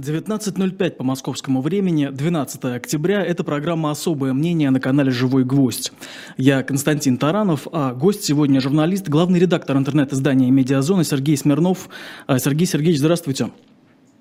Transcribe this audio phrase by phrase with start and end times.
[0.00, 3.22] 19.05 по московскому времени, 12 октября.
[3.22, 5.92] Это программа «Особое мнение» на канале «Живой гвоздь».
[6.36, 11.90] Я Константин Таранов, а гость сегодня журналист, главный редактор интернет-издания «Медиазона» Сергей Смирнов.
[12.26, 13.50] А, Сергей Сергеевич, здравствуйте.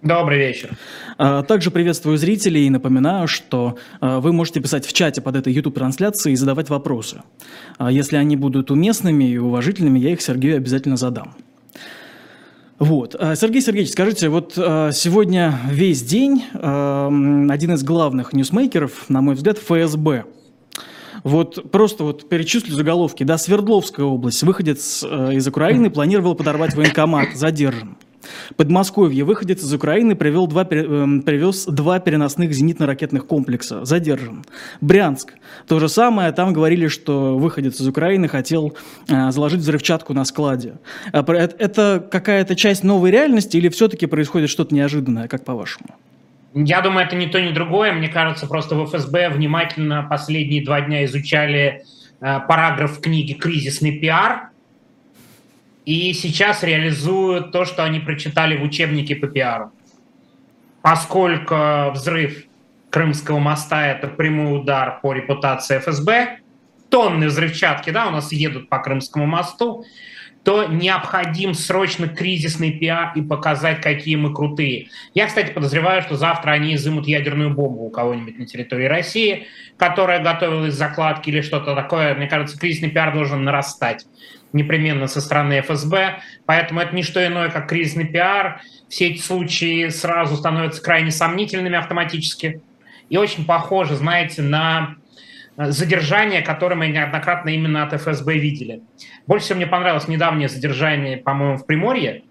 [0.02, 0.78] Добрый вечер.
[1.18, 5.54] А, также приветствую зрителей и напоминаю, что а, вы можете писать в чате под этой
[5.54, 7.22] YouTube-трансляцией и задавать вопросы.
[7.80, 11.36] Если они будут уместными и уважительными, я их Сергею обязательно задам.
[12.80, 13.16] Вот.
[13.20, 17.08] А, Сергей Сергеевич, скажите, вот а, сегодня весь день а,
[17.50, 20.24] один из главных ньюсмейкеров, на мой взгляд, ФСБ.
[21.26, 23.24] Вот просто вот перечислю заголовки.
[23.24, 24.42] Да, Свердловская область.
[24.44, 27.36] Выходец из Украины планировал подорвать военкомат.
[27.36, 27.98] Задержан.
[28.58, 29.24] Подмосковье.
[29.24, 33.86] Выходец из Украины привел два, эм, привез два переносных зенитно-ракетных комплекса.
[33.86, 34.44] Задержан.
[34.82, 35.34] Брянск.
[35.68, 36.32] То же самое.
[36.32, 38.76] Там говорили, что выходец из Украины хотел
[39.08, 40.76] э, заложить взрывчатку на складе.
[41.12, 45.90] А это какая-то часть новой реальности или все-таки происходит что-то неожиданное, как по-вашему?
[46.54, 47.94] Я думаю, это ни то, ни другое.
[47.94, 51.84] Мне кажется, просто в ФСБ внимательно последние два дня изучали
[52.22, 54.50] э, параграф книги «Кризисный пиар»,
[55.86, 59.72] и сейчас реализуют то, что они прочитали в учебнике по пиару.
[60.82, 62.46] Поскольку взрыв
[62.90, 66.40] Крымского моста– это прямой удар по репутации ФСБ,
[66.90, 69.86] тонны взрывчатки да, у нас едут по Крымскому мосту,
[70.44, 74.88] то необходим срочно кризисный пиар и показать, какие мы крутые.
[75.14, 79.48] Я, кстати, подозреваю, что завтра они изымут ядерную бомбу у кого-нибудь на территории России,
[79.78, 82.16] которая готовилась к закладке или что-то такое.
[82.16, 84.06] Мне кажется, кризисный пиар должен нарастать
[84.54, 88.62] непременно со стороны ФСБ, поэтому это не что иное, как кризисный пиар.
[88.88, 92.62] Все эти случаи сразу становятся крайне сомнительными автоматически
[93.10, 94.96] и очень похожи, знаете, на
[95.58, 98.82] э, задержание, которое мы неоднократно именно от ФСБ видели.
[99.28, 102.24] Больше всего мне понравилось недавнее задержание, по-моему, в Приморье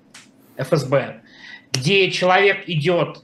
[0.56, 1.20] ФСБ,
[1.72, 3.22] где человек идет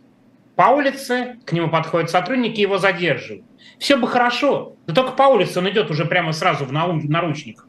[0.57, 3.45] по улице, к нему подходят сотрудники, его задерживают.
[3.79, 7.67] Все бы хорошо, но только по улице он идет уже прямо сразу в наручниках.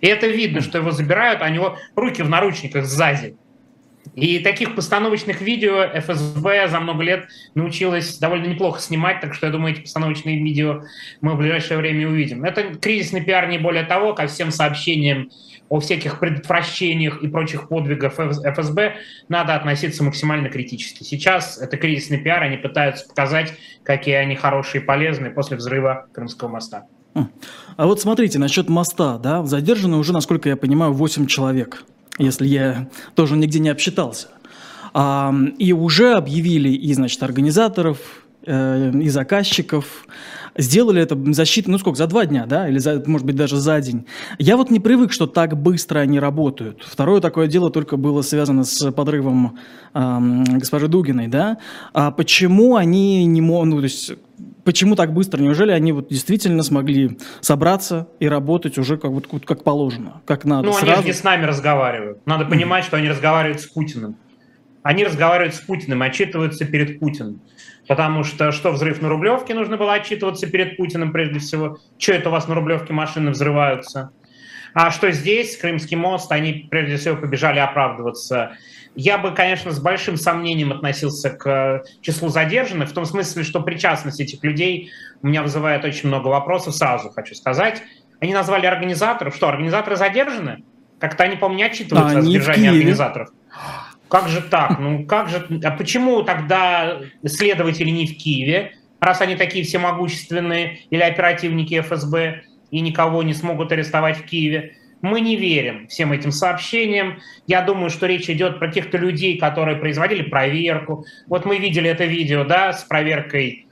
[0.00, 3.36] И это видно, что его забирают, а у него руки в наручниках сзади.
[4.14, 9.52] И таких постановочных видео ФСБ за много лет научилась довольно неплохо снимать, так что я
[9.52, 10.82] думаю, эти постановочные видео
[11.20, 12.44] мы в ближайшее время увидим.
[12.44, 15.30] Это кризисный пиар не более того, ко всем сообщениям
[15.68, 18.96] о всяких предотвращениях и прочих подвигах ФСБ
[19.28, 21.02] надо относиться максимально критически.
[21.04, 26.48] Сейчас это кризисный пиар, они пытаются показать, какие они хорошие и полезные после взрыва Крымского
[26.48, 26.86] моста.
[27.76, 31.84] А вот смотрите, насчет моста, да, задержаны уже, насколько я понимаю, 8 человек,
[32.18, 34.28] если я тоже нигде не обсчитался.
[34.94, 37.98] А, и уже объявили и, значит, организаторов,
[38.46, 40.06] э, и заказчиков,
[40.58, 43.80] сделали это защиту, ну сколько, за два дня, да, или, за, может быть, даже за
[43.80, 44.06] день.
[44.38, 46.82] Я вот не привык, что так быстро они работают.
[46.84, 49.58] Второе такое дело только было связано с подрывом
[49.94, 50.18] э,
[50.58, 51.58] госпожи Дугиной, да.
[51.94, 54.12] А почему они не могут, ну, то есть
[54.68, 55.40] Почему так быстро?
[55.40, 60.66] Неужели они вот действительно смогли собраться и работать уже как, вот, как положено, как надо?
[60.66, 60.92] Ну, сразу?
[60.92, 62.26] они же не с нами разговаривают.
[62.26, 64.16] Надо понимать, что они разговаривают с Путиным.
[64.82, 67.40] Они разговаривают с Путиным, отчитываются перед Путиным.
[67.88, 71.78] Потому что что взрыв на Рублевке, нужно было отчитываться перед Путиным прежде всего.
[71.98, 74.10] Что это у вас на Рублевке машины взрываются?
[74.74, 78.52] А что здесь, Крымский мост, они прежде всего побежали оправдываться
[79.00, 84.18] я бы, конечно, с большим сомнением относился к числу задержанных, в том смысле, что причастность
[84.18, 84.90] этих людей
[85.22, 87.80] у меня вызывает очень много вопросов, сразу хочу сказать.
[88.18, 89.36] Они назвали организаторов.
[89.36, 90.64] Что, организаторы задержаны?
[90.98, 93.28] Как-то они, по-моему, не отчитываются а, о задержании организаторов.
[94.08, 94.78] Как же так?
[94.78, 95.46] Ну, как же...
[95.64, 102.80] А почему тогда следователи не в Киеве, раз они такие всемогущественные, или оперативники ФСБ, и
[102.80, 104.74] никого не смогут арестовать в Киеве?
[105.00, 107.20] Мы не верим всем этим сообщениям.
[107.46, 111.04] Я думаю, что речь идет про тех-то людей, которые производили проверку.
[111.28, 113.66] Вот мы видели это видео, да, с проверкой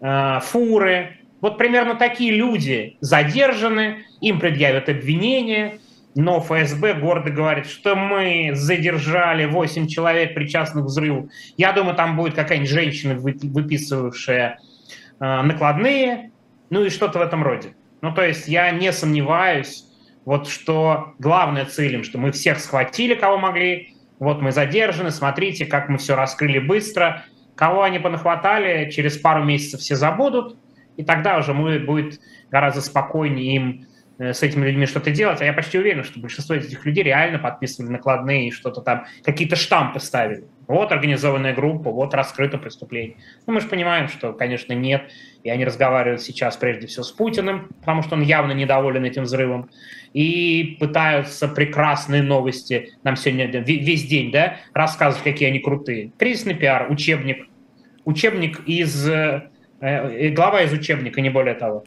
[0.00, 1.18] э, фуры.
[1.40, 5.78] Вот примерно такие люди задержаны, им предъявят обвинения,
[6.16, 11.28] но ФСБ гордо говорит, что мы задержали 8 человек, причастных к взрыву.
[11.58, 14.58] Я думаю, там будет какая-нибудь женщина, выписывавшая
[15.20, 16.30] э, накладные,
[16.70, 17.76] ну и что-то в этом роде.
[18.00, 19.84] Ну, то есть я не сомневаюсь,
[20.24, 25.66] вот что главная цель им, что мы всех схватили, кого могли, вот мы задержаны, смотрите,
[25.66, 27.24] как мы все раскрыли быстро.
[27.54, 30.58] Кого они понахватали, через пару месяцев все забудут,
[30.96, 32.20] и тогда уже будет
[32.50, 33.86] гораздо спокойнее им
[34.18, 35.40] с этими людьми что-то делать.
[35.40, 39.56] А я почти уверен, что большинство этих людей реально подписывали накладные и что-то там, какие-то
[39.56, 40.44] штампы ставили.
[40.66, 43.16] Вот организованная группа, вот раскрыто преступление.
[43.46, 45.10] Ну, мы же понимаем, что, конечно, нет.
[45.44, 49.70] И они разговаривают сейчас прежде всего с Путиным, потому что он явно недоволен этим взрывом.
[50.12, 56.10] И пытаются прекрасные новости нам сегодня весь день да, рассказывать, какие они крутые.
[56.18, 57.46] Кризисный пиар, учебник
[58.06, 59.06] учебник из...
[59.80, 61.84] Э, э, глава из учебника, не более того.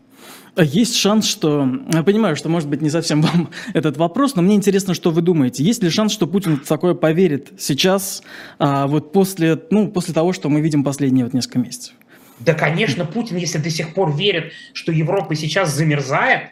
[0.56, 1.68] А есть шанс, что...
[1.92, 5.22] Я понимаю, что, может быть, не совсем вам этот вопрос, но мне интересно, что вы
[5.22, 5.64] думаете.
[5.64, 8.24] Есть ли шанс, что Путин в такое поверит сейчас,
[8.60, 11.94] а, вот после, ну, после того, что мы видим последние вот несколько месяцев?
[12.40, 16.52] Да, конечно, Путин, если до сих пор верит, что Европа сейчас замерзает,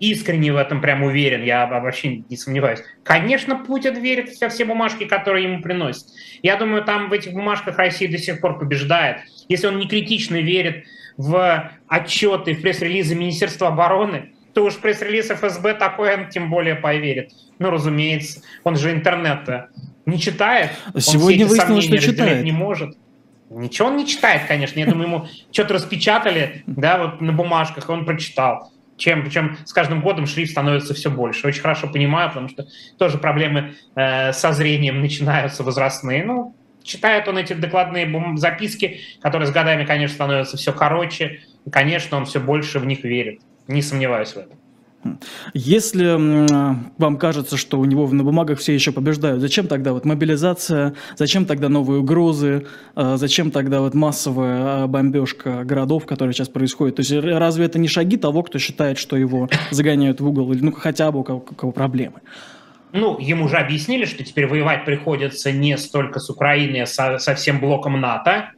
[0.00, 2.80] искренне в этом прям уверен, я вообще не сомневаюсь.
[3.02, 6.06] Конечно, Путин верит во все бумажки, которые ему приносят.
[6.42, 9.18] Я думаю, там в этих бумажках Россия до сих пор побеждает.
[9.48, 10.84] Если он не критично верит
[11.16, 17.32] в отчеты, в пресс-релизы Министерства обороны, то уж пресс-релиз ФСБ такой он тем более поверит.
[17.58, 19.68] Ну, разумеется, он же интернет-то
[20.06, 20.70] не читает.
[20.96, 22.44] Сегодня выяснилось, что читает.
[22.44, 22.96] не может.
[23.50, 24.78] Ничего он не читает, конечно.
[24.78, 30.02] Я думаю, ему что-то распечатали, да, вот на бумажках, он прочитал чем, причем с каждым
[30.02, 31.46] годом шрифт становится все больше.
[31.46, 32.66] Очень хорошо понимаю, потому что
[32.98, 36.24] тоже проблемы э, со зрением начинаются возрастные.
[36.24, 42.16] Ну, читает он эти докладные записки, которые с годами, конечно, становятся все короче, и, конечно,
[42.16, 43.40] он все больше в них верит.
[43.68, 44.57] Не сомневаюсь в этом.
[45.54, 46.04] Если
[46.98, 51.46] вам кажется, что у него на бумагах все еще побеждают, зачем тогда вот мобилизация, зачем
[51.46, 56.96] тогда новые угрозы, а, зачем тогда вот массовая а, бомбежка городов, которая сейчас происходит?
[56.96, 60.62] То есть разве это не шаги того, кто считает, что его загоняют в угол, или
[60.62, 62.20] ну хотя бы у кого, у кого проблемы?
[62.92, 67.34] Ну, ему же объяснили, что теперь воевать приходится не столько с Украиной, а со, со
[67.34, 68.52] всем блоком НАТО,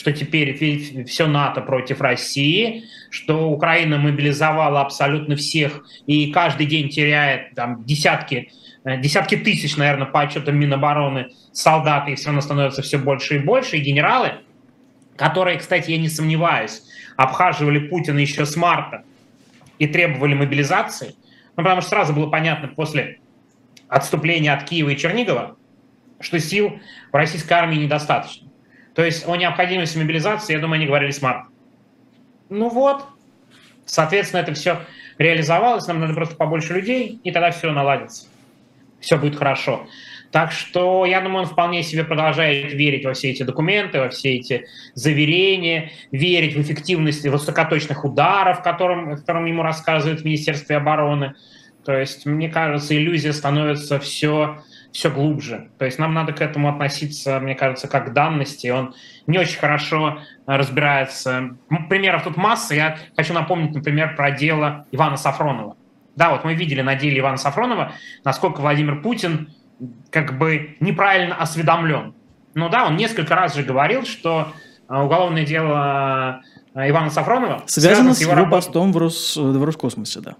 [0.00, 7.54] что теперь все НАТО против России, что Украина мобилизовала абсолютно всех и каждый день теряет
[7.54, 8.50] там, десятки,
[8.84, 13.38] э, десятки тысяч, наверное, по отчетам Минобороны солдат, и все равно становится все больше и
[13.40, 14.36] больше, и генералы,
[15.16, 16.82] которые, кстати, я не сомневаюсь,
[17.18, 19.04] обхаживали Путина еще с марта
[19.78, 21.14] и требовали мобилизации,
[21.58, 23.20] ну, потому что сразу было понятно после
[23.86, 25.58] отступления от Киева и Чернигова,
[26.20, 26.80] что сил
[27.12, 28.49] в российской армии недостаточно.
[28.94, 31.48] То есть о необходимости мобилизации, я думаю, они говорили с марта.
[32.48, 33.04] Ну вот,
[33.86, 34.80] соответственно, это все
[35.18, 38.26] реализовалось, нам надо просто побольше людей, и тогда все наладится.
[39.00, 39.86] Все будет хорошо.
[40.30, 44.36] Так что я думаю, он вполне себе продолжает верить во все эти документы, во все
[44.36, 51.34] эти заверения, верить в эффективность высокоточных ударов, которым, которым ему рассказывают в Министерстве обороны.
[51.84, 55.70] То есть, мне кажется, иллюзия становится все все глубже.
[55.78, 58.68] То есть нам надо к этому относиться, мне кажется, как к данности.
[58.68, 58.94] Он
[59.26, 61.56] не очень хорошо э, разбирается.
[61.88, 62.74] Примеров тут масса.
[62.74, 65.76] Я хочу напомнить, например, про дело Ивана Сафронова.
[66.16, 67.92] Да, вот мы видели на деле Ивана Сафронова,
[68.24, 69.50] насколько Владимир Путин
[70.10, 72.14] как бы неправильно осведомлен.
[72.54, 74.52] Ну да, он несколько раз же говорил, что
[74.88, 76.42] э, уголовное дело
[76.74, 80.34] э, Ивана Сафронова связано, связано с его, его постом в, Рос, в Роскосмосе, да.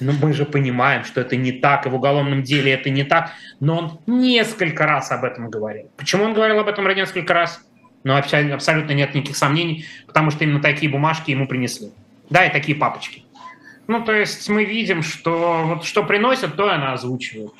[0.00, 3.32] Но мы же понимаем, что это не так, и в уголовном деле это не так.
[3.60, 5.90] Но он несколько раз об этом говорил.
[5.96, 7.60] Почему он говорил об этом несколько раз?
[8.04, 11.90] Ну, абсолютно нет никаких сомнений, потому что именно такие бумажки ему принесли.
[12.30, 13.24] Да, и такие папочки.
[13.86, 17.52] Ну, то есть мы видим, что вот что приносят, то и она озвучивает.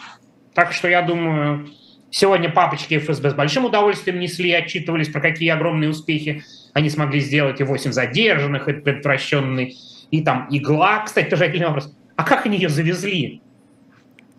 [0.55, 1.69] Так что я думаю,
[2.11, 6.45] сегодня папочки ФСБ с большим удовольствием несли, отчитывались, про какие огромные успехи
[6.75, 9.77] они смогли сделать, и 8 задержанных, и предотвращенный,
[10.11, 11.93] и там игла, кстати, тоже отдельный вопрос.
[12.19, 13.41] А как они ее завезли?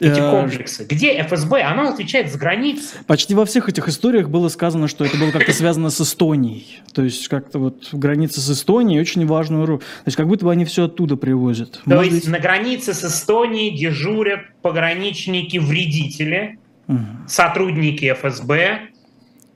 [0.02, 0.84] Эти э, комплексы.
[0.84, 1.62] Где ФСБ?
[1.62, 2.98] Она отвечает с границы.
[3.08, 6.82] Почти во всех этих историях было сказано, что это было как-то связано с Эстонией.
[6.94, 9.80] То есть как-то вот граница с Эстонией очень важную роль.
[9.80, 11.80] То есть как будто бы они все оттуда привозят.
[11.86, 12.34] То Может есть быть...
[12.34, 16.60] на границе с Эстонией дежурят пограничники-вредители,
[16.90, 17.00] угу.
[17.30, 18.90] сотрудники ФСБ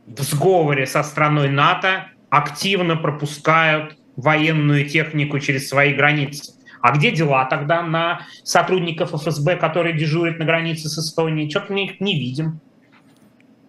[0.08, 6.54] в сговоре со страной НАТО активно пропускают военную технику через свои границы.
[6.84, 11.50] А где дела тогда на сотрудников ФСБ, которые дежурят на границе с Эстонией?
[11.50, 12.60] Что-то мы их не видим.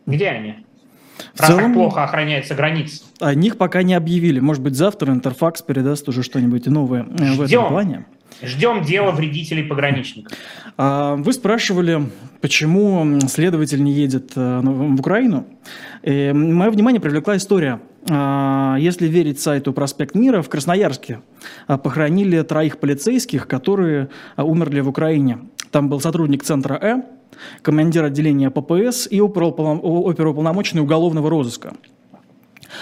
[0.05, 0.67] Где они?
[1.39, 3.05] Раз целом, плохо охраняется граница.
[3.21, 4.41] О них пока не объявили.
[4.41, 7.35] Может быть, завтра Интерфакс передаст уже что-нибудь новое Ждем.
[7.37, 8.07] в этом плане.
[8.43, 10.33] Ждем дела вредителей пограничников.
[10.77, 12.03] А, вы спрашивали,
[12.41, 15.47] почему следователь не едет э, в Украину.
[16.03, 17.81] И мое внимание привлекла история.
[18.11, 21.21] А, если верить сайту «Проспект Мира», в Красноярске
[21.67, 25.39] а, похоронили троих полицейских, которые умерли в Украине.
[25.71, 27.03] Там был сотрудник центра «Э»,
[27.63, 31.75] командир отделения ППС и оперуполномоченный уголовного розыска.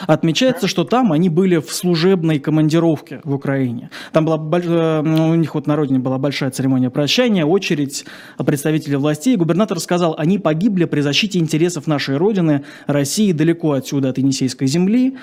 [0.06, 3.90] Отмечается, что там они были в служебной командировке в Украине.
[4.12, 8.04] Там была э, ну, у них вот на родине была большая церемония прощания, очередь
[8.38, 9.36] представителей властей.
[9.36, 15.16] Губернатор сказал, они погибли при защите интересов нашей родины, России, далеко отсюда, от Енисейской земли.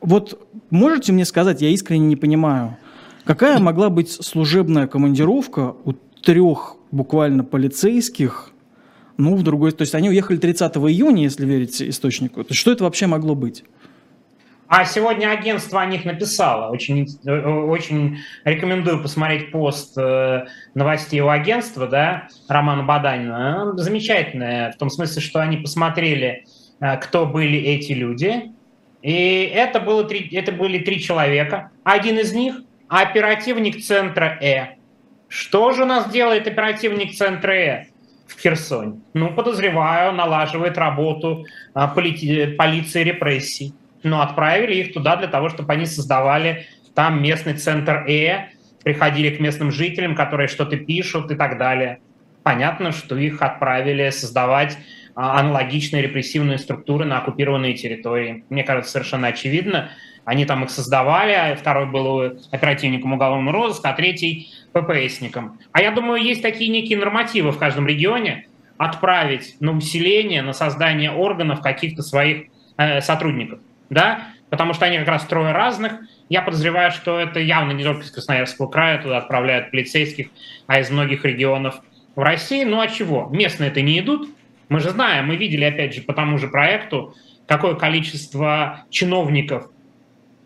[0.00, 2.76] Вот можете мне сказать, я искренне не понимаю,
[3.24, 8.52] какая могла быть служебная командировка у трех буквально полицейских
[9.18, 9.72] Ну, в другой...
[9.72, 12.44] То есть они уехали 30 июня, если верить источнику.
[12.44, 13.64] То есть что это вообще могло быть?
[14.68, 16.70] А сегодня агентство о них написало.
[16.70, 20.44] Очень, очень рекомендую посмотреть пост э,
[20.74, 23.72] новостей у агентства, да, Романа Баданина.
[23.76, 26.44] Замечательное, в том смысле, что они посмотрели,
[26.80, 28.52] э, кто были эти люди.
[29.02, 31.70] И это, было три, это были три человека.
[31.82, 34.76] Один из них– оперативник центра Э.
[35.28, 37.86] Что же у нас делает оперативник центра Э?
[38.28, 39.00] В Херсоне?
[39.14, 41.44] Ну, подозреваю, налаживает работу
[41.74, 47.54] а, полити- полиции репрессий но отправили их туда для того, чтобы они создавали там местный
[47.54, 48.48] центр Э,
[48.82, 51.98] приходили к местным жителям, которые что-то пишут и так далее.
[52.42, 54.78] Понятно, что их отправили создавать
[55.14, 58.44] а, аналогичные репрессивные структуры на оккупированные территории.
[58.48, 59.90] Мне кажется, совершенно очевидно.
[60.24, 65.58] Они там их создавали, а второй был оперативником уголовного розыска, а третий ППСником.
[65.72, 68.46] А я думаю, есть такие некие нормативы в каждом регионе
[68.76, 72.46] отправить на усиление, на создание органов каких-то своих
[72.76, 73.60] э, сотрудников
[73.90, 75.92] да, потому что они как раз трое разных.
[76.28, 80.28] Я подозреваю, что это явно не только из Красноярского края, туда отправляют полицейских,
[80.66, 81.80] а из многих регионов
[82.14, 82.64] в России.
[82.64, 83.28] Ну а чего?
[83.30, 84.28] Местные это не идут.
[84.68, 87.14] Мы же знаем, мы видели, опять же, по тому же проекту,
[87.46, 89.70] какое количество чиновников,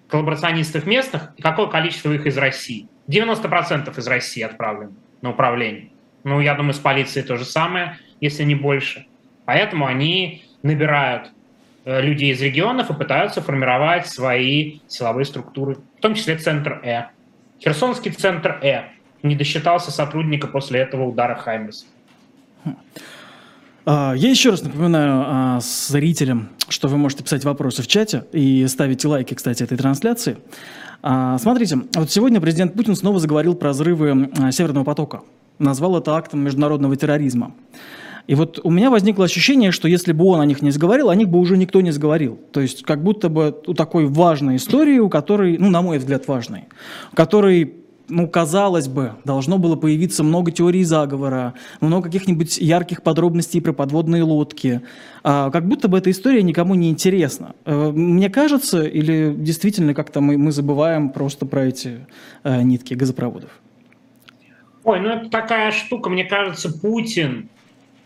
[0.08, 2.86] коллаборационистов местных и какое количество их из России.
[3.08, 5.90] 90% из России отправлено на управление.
[6.24, 9.06] Ну, я думаю, с полицией то же самое, если не больше.
[9.44, 11.32] Поэтому они набирают
[11.84, 17.06] Э, людей из регионов и пытаются формировать свои силовые структуры, в том числе Центр Э.
[17.60, 18.84] Херсонский Центр Э
[19.22, 21.86] не досчитался сотрудника после этого удара Хаймерса.
[23.84, 28.66] А, я еще раз напоминаю а, зрителям, что вы можете писать вопросы в чате и
[28.66, 30.38] ставить лайки, кстати, этой трансляции.
[31.02, 35.22] А, смотрите, вот сегодня президент Путин снова заговорил про взрывы Северного потока.
[35.58, 37.52] Назвал это актом международного терроризма.
[38.28, 41.14] И вот у меня возникло ощущение, что если бы он о них не сговорил, о
[41.16, 42.38] них бы уже никто не сговорил.
[42.52, 46.28] То есть как будто бы у такой важной истории, у которой, ну, на мой взгляд,
[46.28, 46.66] важной,
[47.12, 53.60] у которой ну, казалось бы, должно было появиться много теорий заговора, много каких-нибудь ярких подробностей
[53.60, 54.82] про подводные лодки.
[55.22, 57.54] А, как будто бы эта история никому не интересна.
[57.64, 62.06] А, мне кажется, или действительно как-то мы, мы забываем просто про эти
[62.42, 63.50] а, нитки газопроводов?
[64.84, 67.48] Ой, ну это такая штука, мне кажется, Путин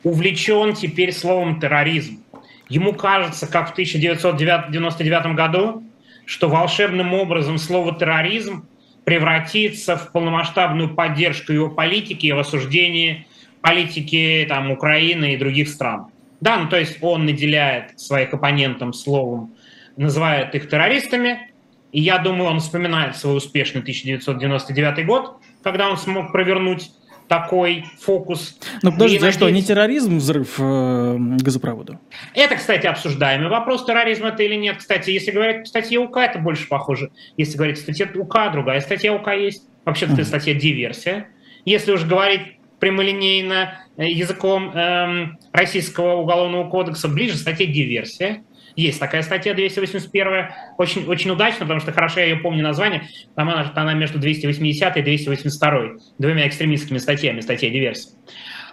[0.05, 2.21] увлечен теперь словом терроризм.
[2.69, 5.83] Ему кажется, как в 1999 году,
[6.27, 8.67] что волшебным образом слово терроризм
[9.07, 13.25] превратится в полномасштабную поддержку его политики и в осуждении
[13.61, 16.09] политики там, Украины и других стран.
[16.41, 19.55] Да, ну то есть он наделяет своих оппонентов словом,
[19.97, 21.53] называет их террористами,
[21.93, 26.91] и я думаю, он вспоминает свой успешный 1999 год, когда он смог провернуть
[27.29, 28.59] такой фокус.
[28.83, 31.99] Ну подожди, за что, не терроризм взрыв э, газопровода?
[32.35, 34.79] Это, кстати, обсуждаемый вопрос, терроризм это или нет.
[34.79, 37.11] Кстати, если говорить по статье УК, это больше похоже.
[37.37, 39.69] Если говорить статья УК, другая статья УК есть.
[39.85, 40.25] Вообще-то mm-hmm.
[40.25, 41.29] статья диверсия.
[41.65, 48.45] Если уж говорить прямолинейно э, языком эм, российского уголовного кодекса, ближе статья диверсия.
[48.77, 53.49] Есть такая статья 281, очень, очень удачно, потому что хорошо я ее помню название, там
[53.49, 55.81] она, она между 280 и 282,
[56.19, 58.11] двумя экстремистскими статьями, статья диверсии.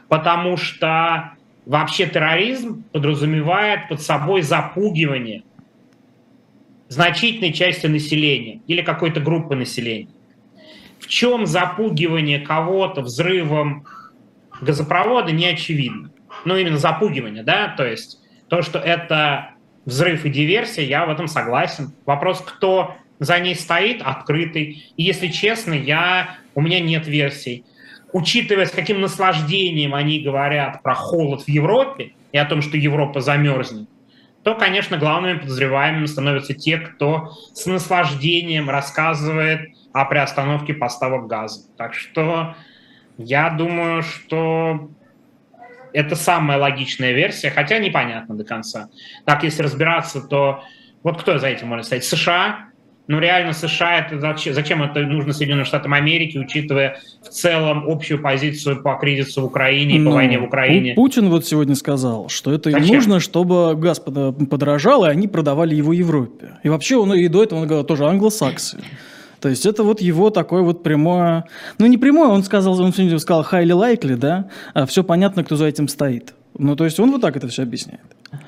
[0.09, 1.31] Потому что
[1.65, 5.43] вообще терроризм подразумевает под собой запугивание
[6.89, 10.09] значительной части населения или какой-то группы населения.
[10.99, 13.85] В чем запугивание кого-то взрывом
[14.59, 16.11] газопровода, не очевидно.
[16.43, 18.19] Ну, именно запугивание, да, то есть
[18.49, 19.52] то, что это
[19.85, 21.93] взрыв и диверсия, я в этом согласен.
[22.05, 24.85] Вопрос, кто за ней стоит, открытый.
[24.97, 27.65] И если честно, я, у меня нет версий.
[28.11, 33.21] Учитывая, с каким наслаждением они говорят про холод в Европе и о том, что Европа
[33.21, 33.89] замерзнет,
[34.43, 41.61] то, конечно, главными подозреваемыми становятся те, кто с наслаждением рассказывает о приостановке поставок газа.
[41.77, 42.55] Так что
[43.17, 44.89] я думаю, что
[45.93, 48.89] это самая логичная версия, хотя непонятно до конца.
[49.25, 50.63] Так, если разбираться, то
[51.03, 52.03] вот кто за этим может стоять?
[52.03, 52.69] США?
[53.07, 58.21] Ну, реально, США, это зачем, зачем это нужно Соединенным Штатам Америки, учитывая в целом общую
[58.21, 60.93] позицию по кризису в Украине и ну, по войне в Украине?
[60.93, 62.95] Путин вот сегодня сказал, что это зачем?
[62.95, 66.59] нужно, чтобы газ подорожал, и они продавали его Европе.
[66.63, 68.81] И вообще он и до этого он говорил тоже англосаксы.
[69.43, 71.43] То есть это вот его такое вот прямое,
[71.77, 75.57] ну не прямое, он сказал, он сегодня сказал highly likely, да, а все понятно, кто
[75.57, 76.33] за этим стоит.
[76.57, 77.99] Ну, то есть он вот так это все объясняет.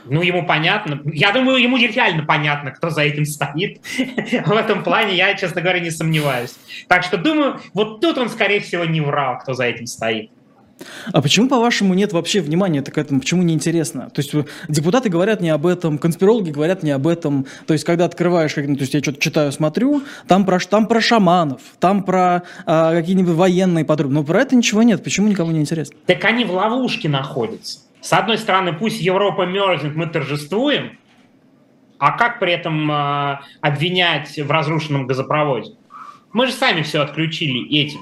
[0.05, 1.01] Ну, ему понятно.
[1.03, 3.81] Я думаю, ему реально понятно, кто за этим стоит.
[4.45, 6.55] В этом плане я, честно говоря, не сомневаюсь.
[6.87, 10.31] Так что думаю, вот тут он, скорее всего, не врал, кто за этим стоит.
[11.13, 13.21] А почему, по-вашему, нет вообще внимания к этому?
[13.21, 14.09] Почему не интересно?
[14.09, 14.33] То есть
[14.67, 17.45] депутаты говорят не об этом, конспирологи говорят не об этом.
[17.65, 21.61] То есть когда открываешь, то есть я что-то читаю, смотрю, там про, там про шаманов,
[21.79, 24.19] там про а, какие-нибудь военные подробности.
[24.19, 25.03] Но про это ничего нет.
[25.03, 25.95] Почему никому не интересно?
[26.05, 27.79] Так они в ловушке находятся.
[28.01, 30.97] С одной стороны, пусть Европа мерзнет, мы торжествуем,
[31.97, 35.71] а как при этом э, обвинять в разрушенном газопроводе?
[36.33, 38.01] Мы же сами все отключили этим.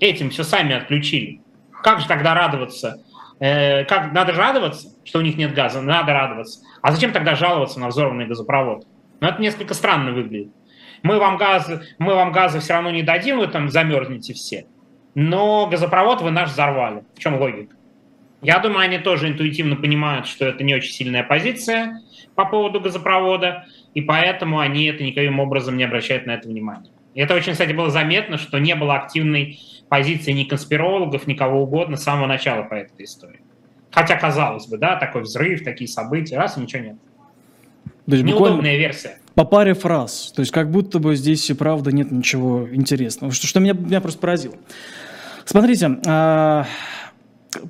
[0.00, 1.42] Этим все сами отключили.
[1.82, 3.02] Как же тогда радоваться?
[3.40, 5.80] Э, как, надо радоваться, что у них нет газа?
[5.80, 6.60] Надо радоваться.
[6.82, 8.86] А зачем тогда жаловаться на взорванный газопровод?
[9.20, 10.52] Ну, это несколько странно выглядит.
[11.02, 14.66] Мы вам, газ, мы вам газа все равно не дадим, вы там замерзнете все.
[15.14, 17.04] Но газопровод вы наш взорвали.
[17.14, 17.76] В чем логика?
[18.40, 22.00] Я думаю, они тоже интуитивно понимают, что это не очень сильная позиция
[22.36, 26.90] по поводу газопровода, и поэтому они это никаким образом не обращают на это внимания.
[27.14, 31.96] И это очень, кстати, было заметно, что не было активной позиции ни конспирологов, никого угодно
[31.96, 33.40] с самого начала по этой истории.
[33.90, 36.96] Хотя, казалось бы, да, такой взрыв, такие события, раз ничего нет.
[38.06, 39.18] То есть Неудобная версия.
[39.34, 40.32] По паре фраз.
[40.34, 43.32] То есть как будто бы здесь и правда нет ничего интересного.
[43.32, 44.54] Что, что меня, меня просто поразило.
[45.44, 46.66] Смотрите, а,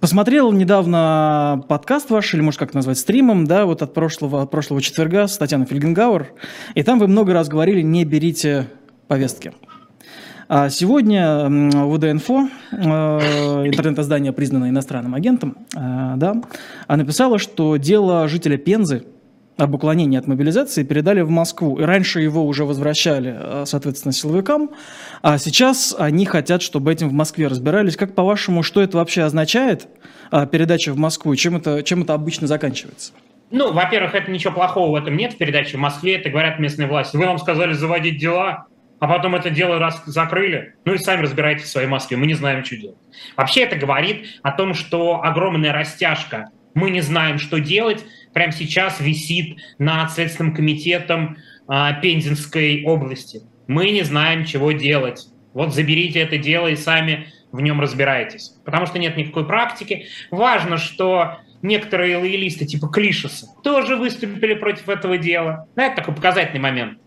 [0.01, 4.83] Посмотрел недавно подкаст ваш, или может как назвать, стримом, да, вот от прошлого, от прошлого
[4.83, 6.33] четверга с Татьяной Фельгенгауэр,
[6.75, 8.67] и там вы много раз говорили, не берите
[9.07, 9.53] повестки.
[10.51, 12.77] А сегодня ВД-инфо, э,
[13.67, 16.37] интернет-издание, признанное иностранным агентом, э, да,
[16.89, 19.05] написала, что дело жителя Пензы
[19.59, 21.79] об уклонении от мобилизации передали в Москву.
[21.79, 24.71] И раньше его уже возвращали, э, соответственно, силовикам,
[25.21, 27.99] а сейчас они хотят, чтобы этим в Москве разбирались.
[27.99, 29.87] Как, по-вашему, что это вообще означает,
[30.51, 33.13] передача в Москву, чем это, чем это обычно заканчивается?
[33.51, 36.89] Ну, во-первых, это ничего плохого в этом нет в передаче в Москве, это говорят местные
[36.89, 37.19] власти.
[37.19, 38.67] Вы нам сказали заводить дела,
[39.01, 42.35] а потом это дело раз закрыли, ну и сами разбирайтесь в своей Москве, мы не
[42.35, 42.99] знаем, что делать.
[43.37, 49.01] Вообще это говорит о том, что огромная растяжка, мы не знаем, что делать, прямо сейчас
[49.01, 51.37] висит над Следственным комитетом
[51.67, 53.43] а, Пензенской области.
[53.67, 55.27] Мы не знаем, чего делать.
[55.55, 58.55] Вот заберите это дело и сами в нем разбирайтесь.
[58.65, 60.07] Потому что нет никакой практики.
[60.31, 65.67] Важно, что некоторые лоялисты типа Клишеса тоже выступили против этого дела.
[65.75, 66.99] Да, это такой показательный момент.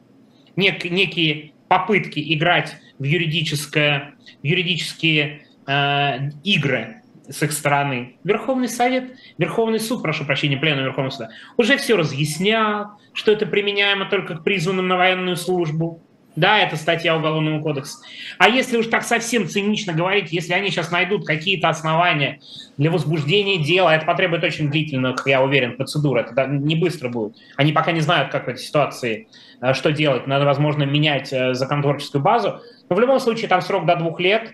[0.56, 6.98] Нек, некие попытки играть в, юридическое, в юридические э, игры
[7.30, 8.18] с их стороны.
[8.26, 14.04] Верховный Совет, Верховный суд, прошу прощения, пленум Верховного суда, уже все разъяснял, что это применяемо
[14.08, 16.04] только к призванным на военную службу.
[16.38, 18.00] Да, это статья Уголовного кодекса.
[18.38, 22.40] А если уж так совсем цинично говорить, если они сейчас найдут какие-то основания
[22.78, 27.36] для возбуждения дела, это потребует очень длительных, я уверен, процедур, это не быстро будет.
[27.58, 29.28] Они пока не знают, как в этой ситуации,
[29.62, 30.26] э, что делать.
[30.26, 32.62] Надо, возможно, менять э, законотворческую базу.
[32.90, 34.54] Но в любом случае там срок до двух лет,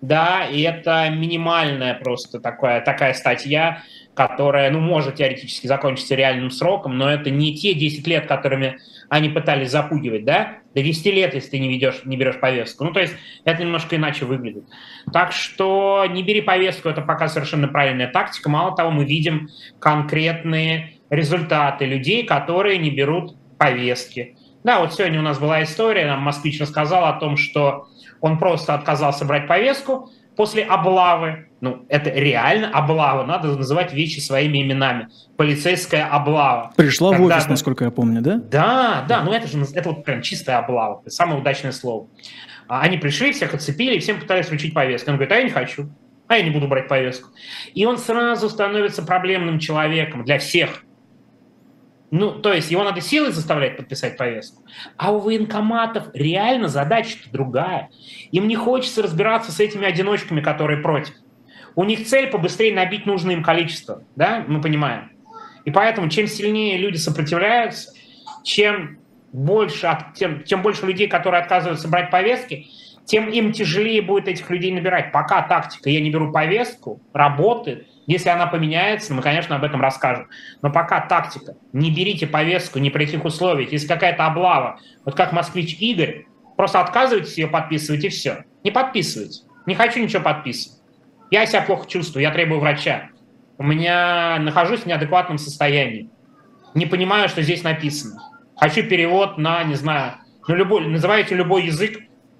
[0.00, 3.82] да, и это минимальная просто такая, такая статья,
[4.20, 8.76] которая, ну, может теоретически закончиться реальным сроком, но это не те 10 лет, которыми
[9.08, 12.84] они пытались запугивать, да, до 10 лет, если ты не, ведешь, не берешь повестку.
[12.84, 13.14] Ну, то есть
[13.46, 14.64] это немножко иначе выглядит.
[15.10, 18.50] Так что не бери повестку, это пока совершенно правильная тактика.
[18.50, 24.36] Мало того, мы видим конкретные результаты людей, которые не берут повестки.
[24.64, 27.88] Да, вот сегодня у нас была история, нам москвич рассказал о том, что
[28.20, 34.62] он просто отказался брать повестку после облавы, ну, это реально облава, надо называть вещи своими
[34.62, 35.08] именами.
[35.36, 36.72] Полицейская облава.
[36.76, 38.36] Пришла Когда в офис, насколько я помню, да?
[38.36, 42.08] Да, да, ну это же это вот прям чистая облава, это самое удачное слово.
[42.68, 45.10] А они пришли, всех оцепили, и всем пытались вручить повестку.
[45.10, 45.90] Он говорит, а я не хочу,
[46.26, 47.28] а я не буду брать повестку.
[47.74, 50.84] И он сразу становится проблемным человеком для всех.
[52.10, 54.64] Ну, то есть его надо силой заставлять подписать повестку.
[54.96, 57.90] А у военкоматов реально задача-то другая.
[58.32, 61.14] Им не хочется разбираться с этими одиночками, которые против.
[61.76, 65.12] У них цель побыстрее набить нужное им количество, да, мы понимаем.
[65.64, 67.92] И поэтому чем сильнее люди сопротивляются,
[68.42, 68.98] чем
[69.32, 72.66] больше, тем, тем больше людей, которые отказываются брать повестки,
[73.04, 75.12] тем им тяжелее будет этих людей набирать.
[75.12, 80.28] Пока тактика «я не беру повестку» работает, если она поменяется, мы, конечно, об этом расскажем.
[80.62, 85.32] Но пока тактика «не берите повестку ни при каких условиях», если какая-то облава, вот как
[85.32, 88.44] москвич Игорь, просто отказывайтесь ее подписывать и все.
[88.64, 89.42] Не подписывайте.
[89.66, 90.78] Не хочу ничего подписывать.
[91.30, 93.10] Я себя плохо чувствую, я требую врача.
[93.58, 96.10] У меня нахожусь в неадекватном состоянии.
[96.74, 98.20] Не понимаю, что здесь написано.
[98.56, 100.14] Хочу перевод на, не знаю,
[100.48, 101.98] ну, любой, называйте любой язык,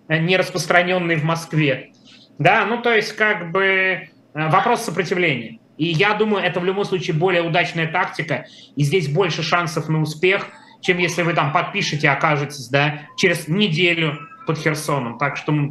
[0.08, 1.92] э, не распространенный в Москве.
[2.38, 5.58] Да, ну то есть как бы вопрос сопротивления.
[5.76, 8.44] И я думаю, это в любом случае более удачная тактика,
[8.76, 10.46] и здесь больше шансов на успех,
[10.82, 15.18] чем если вы там подпишете, окажетесь, да, через неделю под Херсоном.
[15.18, 15.64] Так что э,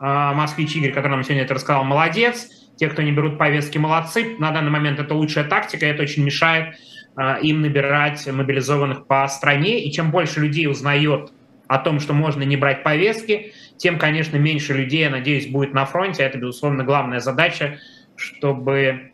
[0.00, 4.36] москвич Игорь, который нам сегодня это рассказал, молодец Те, кто не берут повестки, молодцы.
[4.38, 6.76] На данный момент это лучшая тактика, это очень мешает
[7.16, 9.84] э, им набирать мобилизованных по стране.
[9.84, 11.32] И чем больше людей узнает
[11.68, 15.84] о том, что можно не брать повестки, тем, конечно, меньше людей, я надеюсь, будет на
[15.84, 16.22] фронте.
[16.22, 17.78] Это, безусловно, главная задача,
[18.20, 19.12] чтобы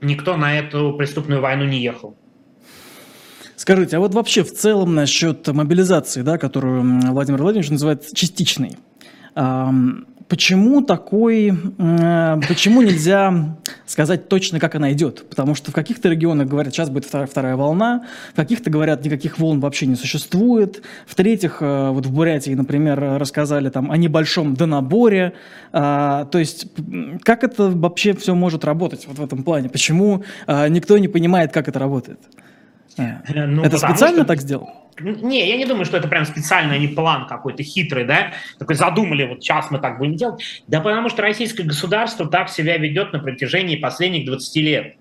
[0.00, 2.16] никто на эту преступную войну не ехал.
[3.56, 8.76] Скажите, а вот вообще в целом насчет мобилизации, да, которую Владимир Владимирович называет частичной,
[10.28, 13.56] почему такой, почему нельзя
[13.86, 15.28] сказать точно, как она идет?
[15.28, 19.38] Потому что в каких-то регионах говорят, сейчас будет вторая, вторая волна, в каких-то говорят, никаких
[19.38, 25.34] волн вообще не существует, в-третьих, э, вот в Бурятии, например, рассказали там о небольшом донаборе,
[25.72, 26.66] а, то есть
[27.22, 29.68] как это вообще все может работать вот в этом плане?
[29.68, 32.20] Почему а, никто не понимает, как это работает?
[32.98, 34.26] Э, ну, это специально что...
[34.26, 34.70] так сделал?
[35.00, 38.32] Не, я не думаю, что это прям специально, не план какой-то хитрый, да?
[38.58, 40.42] Такой задумали, вот сейчас мы так будем делать.
[40.68, 44.96] Да потому что российское государство так себя ведет на протяжении последних 20 лет.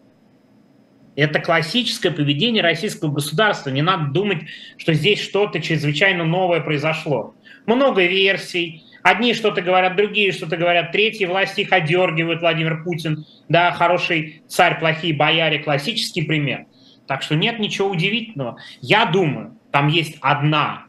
[1.15, 3.69] Это классическое поведение российского государства.
[3.69, 4.43] Не надо думать,
[4.77, 7.35] что здесь что-то чрезвычайно новое произошло.
[7.65, 8.83] Много версий.
[9.03, 13.25] Одни что-то говорят, другие что-то говорят, третьи власти их одергивают, Владимир Путин.
[13.49, 16.65] Да, хороший царь, плохие бояре, классический пример.
[17.11, 18.55] Так что нет ничего удивительного.
[18.79, 20.85] Я думаю, там есть одна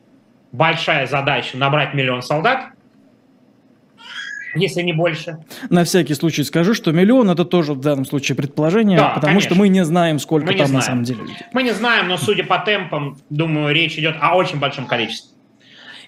[0.52, 2.68] большая задача набрать миллион солдат,
[4.54, 5.38] если не больше.
[5.68, 9.50] На всякий случай скажу, что миллион это тоже в данном случае предположение, да, потому конечно.
[9.50, 10.78] что мы не знаем, сколько мы там знаем.
[10.78, 11.22] на самом деле.
[11.52, 15.32] Мы не знаем, но судя по темпам, думаю, речь идет о очень большом количестве.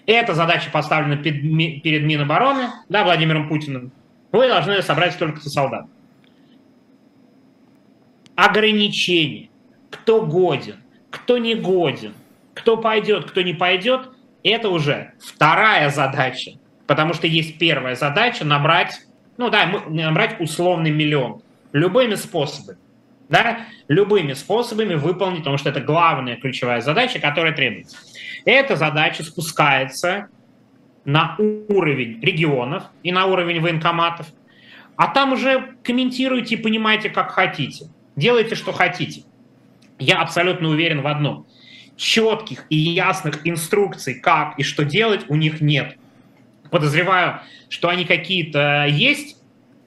[0.06, 3.90] Эта задача поставлена перед, Минобороны, да, Владимиром Путиным.
[4.30, 5.86] Вы должны собрать столько-то солдат.
[8.36, 9.48] Ограничения
[9.94, 10.76] кто годен,
[11.10, 12.14] кто не годен,
[12.52, 14.10] кто пойдет, кто не пойдет,
[14.42, 16.52] это уже вторая задача.
[16.86, 19.00] Потому что есть первая задача набрать,
[19.36, 21.42] ну да, набрать условный миллион.
[21.72, 22.78] Любыми способами.
[23.28, 27.96] Да, любыми способами выполнить, потому что это главная ключевая задача, которая требуется.
[28.44, 30.28] Эта задача спускается
[31.06, 34.26] на уровень регионов и на уровень военкоматов,
[34.96, 37.86] а там уже комментируйте и понимайте, как хотите.
[38.14, 39.24] Делайте, что хотите.
[40.04, 41.46] Я абсолютно уверен в одном.
[41.96, 45.96] Четких и ясных инструкций, как и что делать, у них нет.
[46.70, 47.40] Подозреваю,
[47.70, 49.38] что они какие-то есть,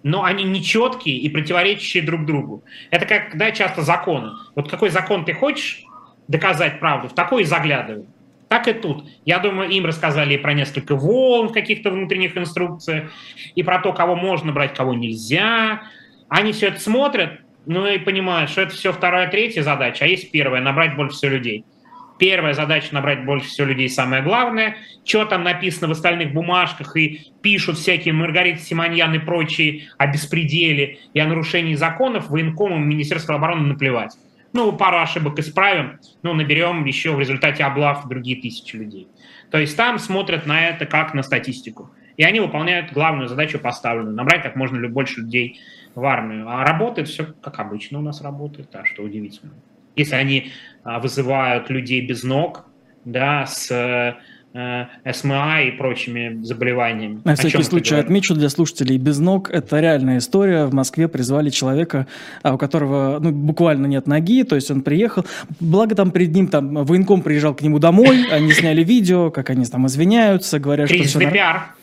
[0.02, 2.64] но они нечеткие и противоречащие друг другу.
[2.90, 4.32] Это как, да, часто законы.
[4.56, 5.84] Вот какой закон ты хочешь
[6.28, 8.06] доказать правду, в такой и заглядывай.
[8.48, 9.06] Так и тут.
[9.24, 13.12] Я думаю, им рассказали и про несколько волн в каких-то внутренних инструкциях,
[13.54, 15.84] и про то, кого можно брать, кого нельзя.
[16.28, 20.32] Они все это смотрят, ну и понимают, что это все вторая, третья задача, а есть
[20.32, 21.66] первая– набрать больше всего людей.
[22.18, 24.78] Первая задача– набрать больше всего людей, самое главное.
[25.06, 30.98] Что там написано в остальных бумажках и пишут всякие Маргарита Симоньян и прочие о беспределе
[31.14, 34.14] и о нарушении законов, военкомам Министерство обороны наплевать.
[34.54, 39.08] Ну, пару ошибок исправим, ну, наберем еще в результате облав другие тысячи людей.
[39.52, 41.92] То есть там смотрят на это как на статистику.
[42.16, 45.60] И они выполняют главную задачу поставленную– набрать как можно больше людей
[45.98, 46.48] в армию.
[46.48, 49.52] А работает все как обычно у нас работает, а что удивительно.
[49.96, 50.52] Если они
[50.84, 52.66] а, вызывают людей без ног,
[53.04, 57.22] да, с э, СМА и прочими заболеваниями.
[57.24, 60.66] На всякий случай отмечу для слушателей, без ног– это реальная история.
[60.66, 62.06] В Москве призвали человека,
[62.44, 65.26] а, у которого ну, буквально нет ноги, то есть он приехал.
[65.60, 69.66] Благо там перед ним там военком приезжал к нему домой, они сняли видео, как они
[69.66, 71.32] там извиняются, говорят, Кризисный что все...
[71.32, 71.77] пиар.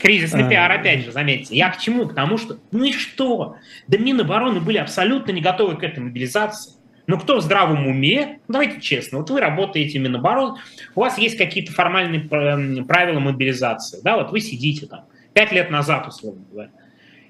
[0.00, 0.48] Кризисный а...
[0.48, 1.56] пиар, опять же, заметьте.
[1.56, 2.06] Я к чему?
[2.06, 3.56] Потому что, ну и что?
[3.86, 6.72] Да Минобороны были абсолютно не готовы к этой мобилизации.
[7.06, 10.58] Но кто в здравом уме, ну, давайте честно, вот вы работаете в Минобороны,
[10.94, 15.70] у вас есть какие-то формальные эм, правила мобилизации, да, вот вы сидите там, пять лет
[15.70, 16.70] назад, условно говоря,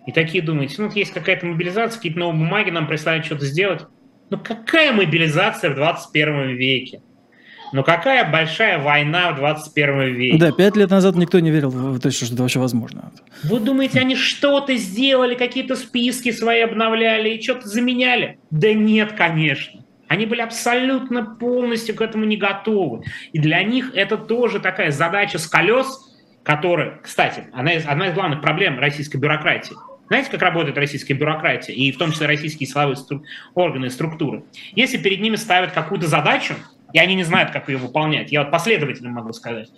[0.04, 3.82] и такие думаете, ну, вот есть какая-то мобилизация, какие-то новые бумаги нам прислали что-то сделать.
[4.30, 7.02] Ну, какая мобилизация в 21 веке?
[7.72, 10.38] Но какая большая война в 21 веке?
[10.38, 13.12] Да, пять лет назад никто не верил в то, что это вообще возможно.
[13.44, 18.38] Вы думаете, они что-то сделали, какие-то списки свои обновляли и что-то заменяли?
[18.50, 19.84] Да нет, конечно.
[20.08, 23.04] Они были абсолютно полностью к этому не готовы.
[23.32, 25.86] И для них это тоже такая задача с колес,
[26.42, 29.76] которая, кстати, одна из, одна из главных проблем российской бюрократии.
[30.08, 33.22] Знаете, как работает российская бюрократия, и в том числе российские силовые стру-
[33.54, 34.44] органы и структуры?
[34.74, 36.54] Если перед ними ставят какую-то задачу,
[36.92, 38.32] и они не знают, как ее выполнять.
[38.32, 39.68] Я вот последовательно могу сказать.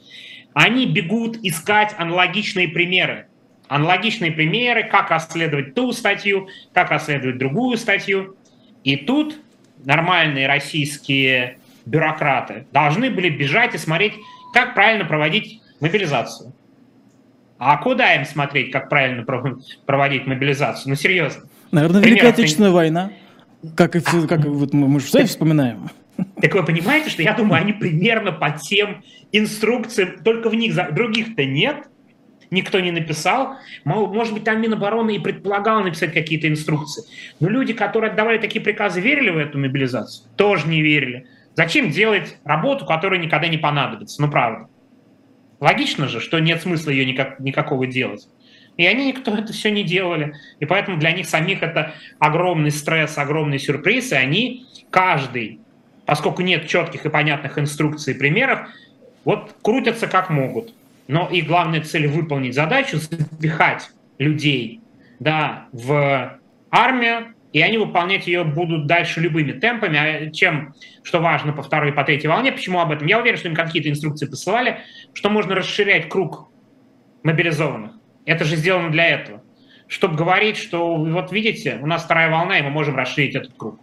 [0.53, 3.27] Они бегут искать аналогичные примеры.
[3.69, 8.37] Аналогичные примеры, как расследовать ту статью, как расследовать другую статью.
[8.83, 9.37] И тут
[9.85, 14.15] нормальные российские бюрократы должны были бежать и смотреть,
[14.53, 16.53] как правильно проводить мобилизацию.
[17.59, 20.91] А куда им смотреть, как правильно проводить мобилизацию?
[20.91, 21.43] Ну, серьезно.
[21.71, 23.13] Наверное, Великая Отечественная война.
[23.77, 25.91] Как, и, как вот мы, мы же все вспоминаем.
[26.41, 29.03] Так вы понимаете, что я думаю, они примерно по тем
[29.33, 31.87] инструкциям, только в них, других-то нет,
[32.51, 33.57] никто не написал.
[33.85, 37.05] Может быть, там Минобороны и предполагал написать какие-то инструкции.
[37.39, 40.29] Но люди, которые отдавали такие приказы, верили в эту мобилизацию?
[40.37, 41.27] Тоже не верили.
[41.55, 44.23] Зачем делать работу, которая никогда не понадобится?
[44.23, 44.69] Ну, правда.
[45.61, 48.29] Логично же, что нет смысла ее никак, никакого делать.
[48.77, 50.35] И они никто это все не делали.
[50.59, 54.13] И поэтому для них самих это огромный стресс, огромный сюрприз.
[54.13, 55.61] И они, каждый,
[56.11, 58.69] поскольку нет четких и понятных инструкций и примеров,
[59.25, 60.75] вот крутятся как могут.
[61.07, 64.81] Но и главная цель выполнить задачу, запихать людей
[65.21, 66.37] да, в
[66.73, 69.99] армию, и они выполнять ее будут дальше любыми темпами.
[69.99, 73.07] А чем, что важно по второй и по третьей волне, почему об этом?
[73.07, 74.81] Я уверен, что им какие-то инструкции посылали,
[75.15, 76.49] что можно расширять круг
[77.23, 77.93] мобилизованных.
[78.27, 79.45] Это же сделано для этого.
[79.87, 83.79] Чтобы говорить, что вот видите, у нас вторая волна, и мы можем расширить этот круг.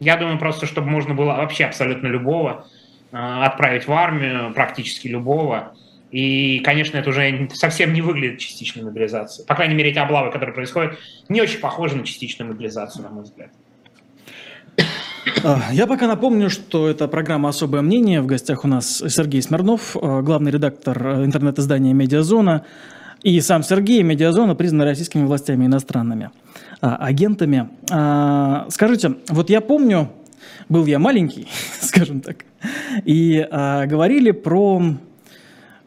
[0.00, 2.66] Я думаю просто, чтобы можно было вообще абсолютно любого
[3.10, 5.72] э, отправить в армию, практически любого.
[6.10, 9.46] И, конечно, это уже совсем не выглядит частичной мобилизацией.
[9.46, 13.24] По крайней мере, эти облавы, которые происходят, не очень похожи на частичную мобилизацию, на мой
[13.24, 13.50] взгляд.
[15.44, 18.22] А, я пока напомню, что это программа «Особое мнение».
[18.22, 22.64] В гостях у нас Сергей Смирнов, а, главный редактор интернет-издания «Медиазона».
[23.22, 26.30] И сам Сергей Медиазона признан российскими властями иностранными
[26.80, 27.68] агентами.
[28.70, 30.10] Скажите, вот я помню,
[30.68, 31.48] был я маленький,
[31.80, 32.44] скажем так,
[33.04, 34.98] и говорили про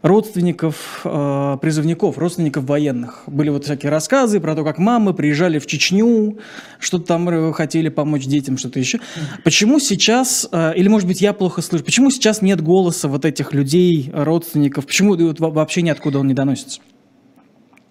[0.01, 3.23] родственников э, призывников, родственников военных.
[3.27, 6.39] Были вот всякие рассказы про то, как мамы приезжали в Чечню,
[6.79, 8.99] что-то там э, хотели помочь детям, что-то еще.
[9.43, 13.53] Почему сейчас, э, или может быть я плохо слышу, почему сейчас нет голоса вот этих
[13.53, 16.81] людей, родственников, почему вот, вообще ниоткуда он не доносится?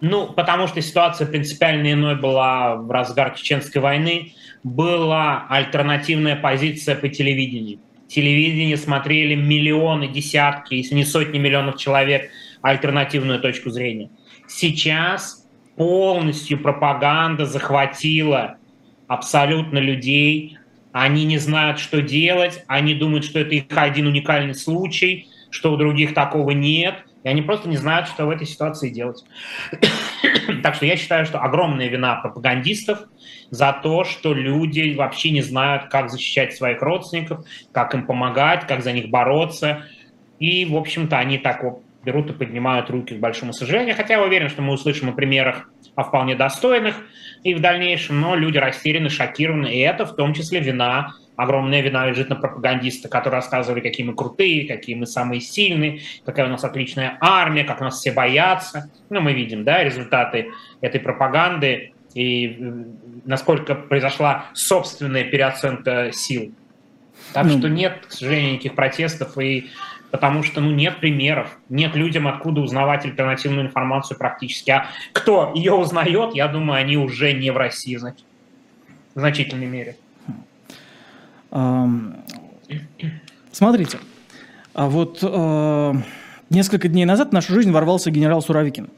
[0.01, 4.33] Ну, потому что ситуация принципиально иной была в разгар Чеченской войны.
[4.63, 7.79] Была альтернативная позиция по телевидению
[8.11, 12.29] телевидение смотрели миллионы, десятки, если не сотни миллионов человек
[12.61, 14.09] альтернативную точку зрения.
[14.47, 18.57] Сейчас полностью пропаганда захватила
[19.07, 20.57] абсолютно людей.
[20.91, 25.77] Они не знают, что делать, они думают, что это их один уникальный случай, что у
[25.77, 29.23] других такого нет, и они просто не знают, что в этой ситуации делать.
[30.63, 32.99] так что я считаю, что огромная вина пропагандистов–
[33.51, 38.81] за то, что люди вообще не знают, как защищать своих родственников, как им помогать, как
[38.81, 39.85] за них бороться.
[40.39, 43.95] И, в общем-то, они так вот берут и поднимают руки к большому сожалению.
[43.95, 46.95] Хотя я уверен, что мы услышим о примерах о вполне достойных
[47.43, 52.05] и в дальнейшем, но люди растеряны, шокированы, и это в том числе вина, огромная вина
[52.07, 56.63] лежит на пропагандиста, которые рассказывали, какие мы крутые, какие мы самые сильные, какая у нас
[56.63, 58.91] отличная армия, как нас все боятся.
[59.09, 60.51] Ну, мы видим, да, результаты
[60.81, 62.85] этой пропаганды и
[63.25, 66.53] насколько произошла собственная переоценка сил.
[67.33, 69.69] Так ну, что нет, к сожалению, никаких протестов, и
[70.11, 74.71] потому что ну, нет примеров, нет людям, откуда узнавать альтернативную информацию практически.
[74.71, 78.13] А кто ее узнает, я думаю, они уже не в России в
[79.15, 79.95] значительной мере.
[83.51, 83.99] Смотрите,
[84.73, 85.93] а вот э,
[86.49, 88.89] несколько дней назад в нашу жизнь ворвался генерал Суровикин.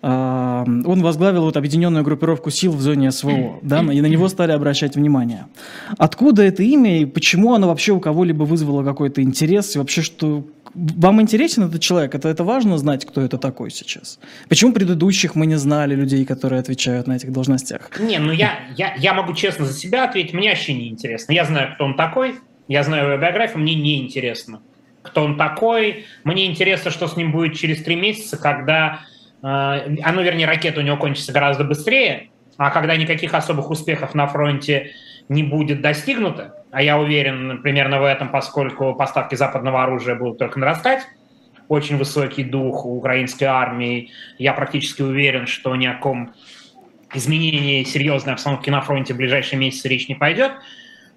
[0.00, 4.94] Он возглавил вот объединенную группировку сил в зоне СВО, да, и на него стали обращать
[4.94, 5.46] внимание.
[5.96, 9.74] Откуда это имя и почему оно вообще у кого-либо вызвало какой-то интерес?
[9.74, 12.14] И вообще, что вам интересен этот человек?
[12.14, 14.18] Это, это важно знать, кто это такой сейчас?
[14.48, 17.90] Почему предыдущих мы не знали людей, которые отвечают на этих должностях?
[17.98, 21.32] Не, ну я, я, я могу честно за себя ответить, мне вообще не интересно.
[21.32, 22.36] Я знаю, кто он такой,
[22.68, 24.60] я знаю его биографию, мне не интересно,
[25.02, 26.06] кто он такой.
[26.24, 29.00] Мне интересно, что с ним будет через три месяца, когда
[29.42, 34.26] а, оно, вернее, ракета у него кончится гораздо быстрее, а когда никаких особых успехов на
[34.26, 34.92] фронте
[35.28, 40.58] не будет достигнуто, а я уверен примерно в этом, поскольку поставки западного оружия будут только
[40.58, 41.02] нарастать,
[41.68, 46.32] очень высокий дух у украинской армии, я практически уверен, что ни о ком
[47.14, 50.52] изменении серьезной обстановки на фронте в ближайшие месяцы речь не пойдет,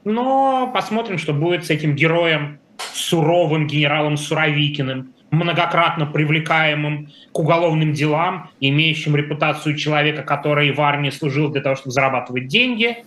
[0.04, 2.60] но посмотрим, что будет с этим героем,
[2.94, 11.50] суровым генералом Суровикиным, многократно привлекаемым к уголовным делам, имеющим репутацию человека, который в армии служил
[11.50, 13.06] для того, чтобы зарабатывать деньги,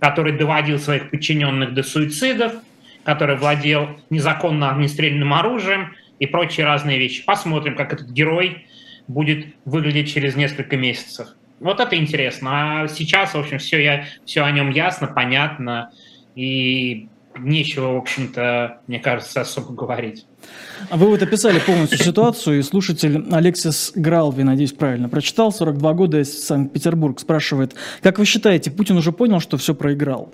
[0.00, 2.54] который доводил своих подчиненных до суицидов,
[3.04, 7.24] который владел незаконно огнестрельным оружием и прочие разные вещи.
[7.24, 8.66] Посмотрим, как этот герой
[9.06, 11.28] будет выглядеть через несколько месяцев.
[11.60, 12.84] Вот это интересно.
[12.84, 15.90] А сейчас, в общем, все, я, все о нем ясно, понятно.
[16.34, 20.26] И нечего, в общем-то, мне кажется, особо говорить.
[20.88, 26.20] А вы вот описали полностью ситуацию, и слушатель Алексис Гралви, надеюсь, правильно прочитал, 42 года
[26.20, 30.32] из Санкт-Петербург, спрашивает, как вы считаете, Путин уже понял, что все проиграл?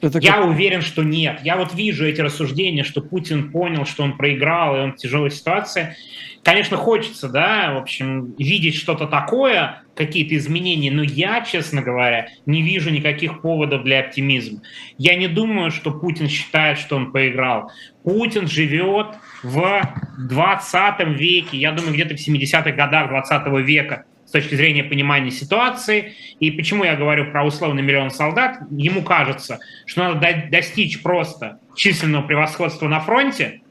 [0.00, 0.46] Это я как...
[0.46, 1.40] уверен, что нет.
[1.42, 5.30] Я вот вижу эти рассуждения, что Путин понял, что он проиграл, и он в тяжелой
[5.30, 5.96] ситуации.
[6.44, 12.62] Конечно, хочется, да, в общем, видеть что-то такое, какие-то изменения, но я, честно говоря, не
[12.62, 14.60] вижу никаких поводов для оптимизма.
[14.96, 17.70] Я не думаю, что Путин считает, что он проиграл.
[18.04, 19.08] Путин живет
[19.42, 19.82] в
[20.18, 26.12] 20 веке, я думаю, где-то в 70-х годах 20 века с точки зрения понимания ситуации.
[26.38, 28.58] И почему я говорю про условный миллион солдат?
[28.70, 33.62] Ему кажется, что надо достичь просто численного превосходства на фронте,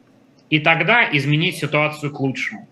[0.50, 2.68] и тогда изменить ситуацию к лучшему.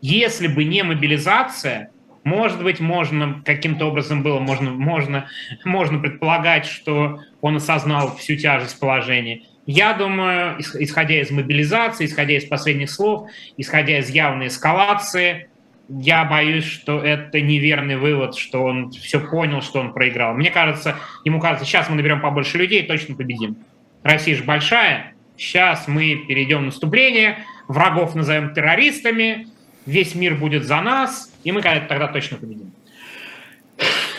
[0.00, 1.90] Если бы не мобилизация,
[2.24, 5.28] может быть, можно каким-то образом было, можно, можно,
[5.64, 9.42] можно предполагать, что он осознал всю тяжесть положения.
[9.66, 15.48] Я думаю, исходя из мобилизации, исходя из последних слов, исходя из явной эскалации,
[15.88, 20.34] я боюсь, что это неверный вывод, что он все понял, что он проиграл.
[20.34, 23.56] Мне кажется, ему кажется, сейчас мы наберем побольше людей, точно победим.
[24.02, 29.48] Россия же большая, сейчас мы перейдем в наступление, врагов назовем террористами,
[29.86, 32.72] весь мир будет за нас, и мы тогда точно победим.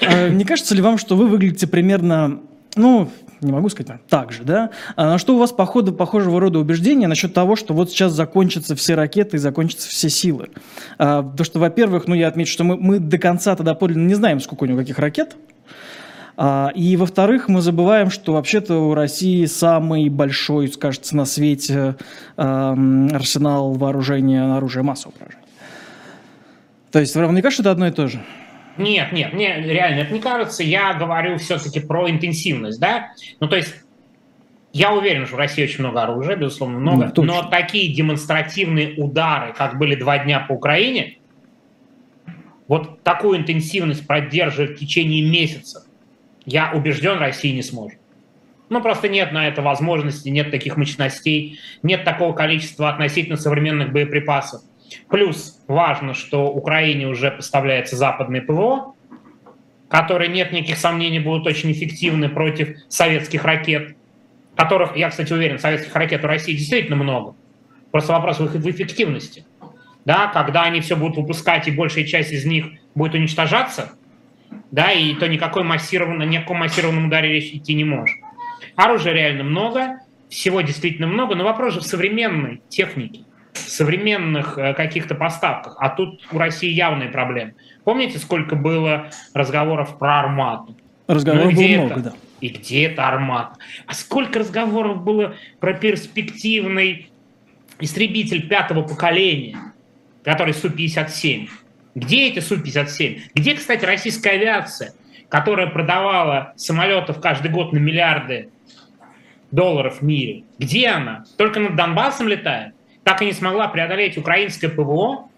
[0.01, 2.41] А не кажется ли вам, что вы выглядите примерно,
[2.75, 4.71] ну, не могу сказать так же, да?
[4.95, 8.75] А что у вас по ходу похожего рода убеждения насчет того, что вот сейчас закончатся
[8.75, 10.49] все ракеты и закончатся все силы?
[10.97, 14.15] А, то, что, во-первых, ну, я отмечу, что мы, мы до конца тогда подлинно не
[14.15, 15.60] знаем, сколько у него каких ракет, а,
[16.75, 21.95] и, во-вторых, мы забываем, что вообще-то у России самый большой, кажется, на свете
[22.35, 25.45] арсенал вооружения, оружия массового поражения.
[26.91, 28.19] То есть вам не кажется, это одно и то же?
[28.77, 30.63] Нет, нет, мне реально это не кажется.
[30.63, 33.11] Я говорю все-таки про интенсивность, да?
[33.39, 33.75] Ну, то есть
[34.73, 39.53] я уверен, что в России очень много оружия, безусловно, много, ну, но такие демонстративные удары,
[39.53, 41.17] как были два дня по Украине,
[42.67, 45.85] вот такую интенсивность продерживать в течение месяца,
[46.45, 47.99] я убежден, Россия не сможет.
[48.69, 54.61] Ну, просто нет на это возможности, нет таких мощностей, нет такого количества относительно современных боеприпасов.
[55.09, 58.95] Плюс важно, что Украине уже поставляется западное ПВО,
[59.89, 63.97] которые, нет никаких сомнений, будут очень эффективны против советских ракет,
[64.55, 67.35] которых, я, кстати, уверен, советских ракет у России действительно много.
[67.91, 69.45] Просто вопрос в их в эффективности.
[70.05, 73.91] Да, когда они все будут выпускать, и большая часть из них будет уничтожаться,
[74.71, 78.17] да, и то никакой массированном, ни о каком массированном ударе речь идти не может.
[78.75, 85.15] Оружия реально много, всего действительно много, но вопрос же в современной технике современных э, каких-то
[85.15, 85.75] поставках.
[85.79, 87.55] А тут у России явные проблемы.
[87.83, 90.77] Помните, сколько было разговоров про армату?
[91.07, 91.99] Разговоров ну, было много, это?
[92.01, 92.13] да.
[92.39, 93.55] И где это армата?
[93.85, 97.09] А сколько разговоров было про перспективный
[97.79, 99.57] истребитель пятого поколения,
[100.23, 101.49] который Су-57?
[101.95, 103.21] Где эти Су-57?
[103.35, 104.93] Где, кстати, российская авиация,
[105.29, 108.49] которая продавала самолетов каждый год на миллиарды
[109.51, 110.43] долларов в мире?
[110.57, 111.25] Где она?
[111.37, 112.73] Только над Донбассом летает?
[113.03, 115.29] так и не смогла преодолеть украинское ПВО,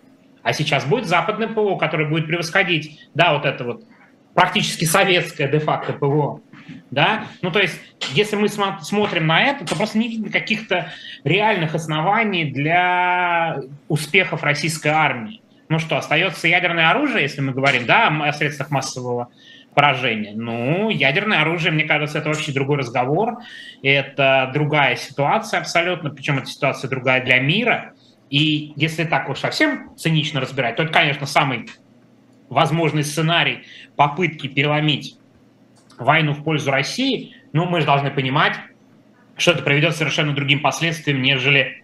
[0.42, 3.84] а сейчас будет западное ПВО, которое будет превосходить, да, вот это вот
[4.34, 6.42] практически советское де-факто ПВО.
[6.92, 7.26] Да?
[7.42, 7.80] Ну, то есть,
[8.14, 10.92] если мы смотрим на это, то просто не видно каких-то
[11.24, 15.42] реальных оснований для успехов российской армии.
[15.70, 19.30] Ну что, остается ядерное оружие, если мы говорим, да, о средствах массового
[19.74, 20.34] поражения.
[20.36, 23.40] Ну, ядерное оружие, мне кажется, это вообще другой разговор.
[23.82, 27.94] Это другая ситуация абсолютно, причем эта ситуация другая для мира.
[28.30, 31.68] И если так уж совсем цинично разбирать, то это, конечно, самый
[32.50, 33.64] возможный сценарий
[33.96, 35.18] попытки переломить
[35.98, 37.36] войну в пользу России.
[37.52, 38.56] Но мы же должны понимать,
[39.38, 41.84] что это приведет к совершенно другим последствиям, нежели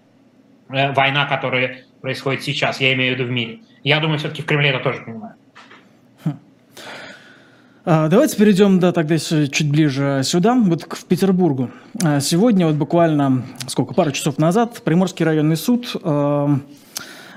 [0.70, 3.60] э, война, которая происходит сейчас, я имею в виду в мире.
[3.84, 5.36] Я думаю, все-таки в Кремле это тоже понимают.
[7.92, 11.72] А, давайте перейдем да, тогда чуть ближе сюда, вот к Петербургу.
[12.04, 16.48] А, сегодня, вот буквально сколько, пару часов назад, Приморский районный суд э,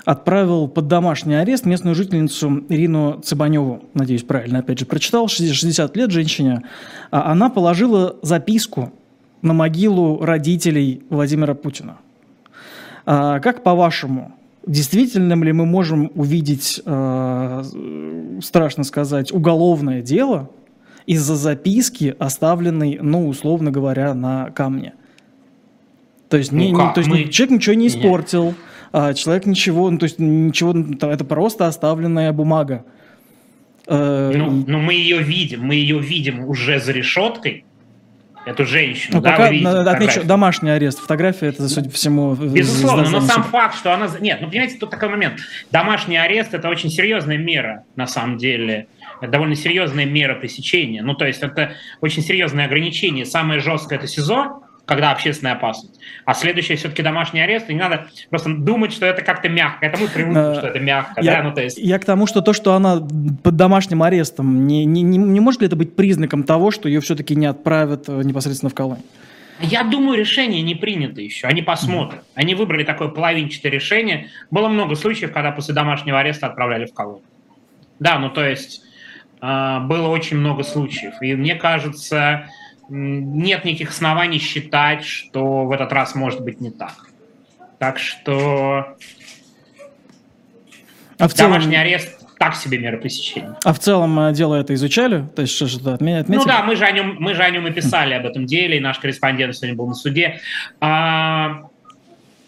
[0.04, 3.84] отправил под домашний арест местную жительницу Ирину Цыбаневу.
[3.94, 5.28] Надеюсь, правильно, опять же, прочитал.
[5.28, 6.64] 60 лет женщине.
[7.10, 8.92] Она положила записку
[9.42, 11.96] на могилу родителей Владимира Путина.
[13.04, 14.32] Как по-вашему,
[14.66, 17.62] Действительно ли мы можем увидеть, э,
[18.42, 20.50] страшно сказать, уголовное дело
[21.04, 24.94] из-за записки, оставленной, ну, условно говоря, на камне?
[26.28, 27.24] То есть, ну, не, то есть мы...
[27.24, 28.56] человек ничего не испортил, Нет.
[28.92, 30.74] а человек ничего, ну, то есть ничего,
[31.06, 32.84] это просто оставленная бумага.
[33.86, 37.64] Э, ну, но мы ее видим, мы ее видим уже за решеткой,
[38.44, 39.16] эту женщину.
[39.16, 40.24] Ну, да, пока, видите отмечу, фотографию.
[40.24, 40.98] домашний арест.
[41.00, 42.34] Фотография, это, судя по всему...
[42.34, 44.08] Безусловно, но сам факт, что она...
[44.20, 45.40] Нет, ну, понимаете, тут такой момент.
[45.70, 48.88] Домашний арест– это очень серьезная мера, на самом деле.
[49.20, 51.02] Это довольно серьезная мера пресечения.
[51.02, 53.24] Ну, то есть это очень серьезное ограничение.
[53.24, 56.00] Самое жесткое– это СИЗО, когда общественная опасность.
[56.24, 57.70] А следующее все-таки домашний арест.
[57.70, 59.86] И не надо просто думать, что это как-то мягко.
[59.86, 61.20] Это мы привыкли, Э, что это мягко.
[61.20, 61.42] Я, да?
[61.44, 61.78] ну, то есть...
[61.78, 65.60] я к тому, что то, что она под домашним арестом, не, не, не, не может
[65.60, 69.04] ли это быть признаком того, что ее все-таки не отправят э, непосредственно в колонию?
[69.60, 71.46] Я думаю, решение не принято еще.
[71.46, 72.24] Они посмотрят.
[72.34, 74.28] Они выбрали такое половинчатое решение.
[74.50, 77.24] Было много случаев, когда после домашнего ареста отправляли в колонию.
[78.00, 78.82] Да, ну то есть
[79.40, 81.14] э, было очень много случаев.
[81.20, 82.48] И мне кажется,
[82.88, 87.08] нет никаких оснований считать, что в этот раз может быть не так.
[87.78, 88.96] Так что
[91.18, 93.56] А в целом, домашний арест так себе мера пресечения.
[93.64, 95.24] а в целом э, дело это изучали?
[95.34, 96.36] То есть что-то отме- отметили?
[96.36, 98.76] Ну да, мы же о нем, мы же о нем и писали об этом деле,
[98.78, 100.40] и наш корреспондент сегодня был на суде.
[100.80, 101.62] А,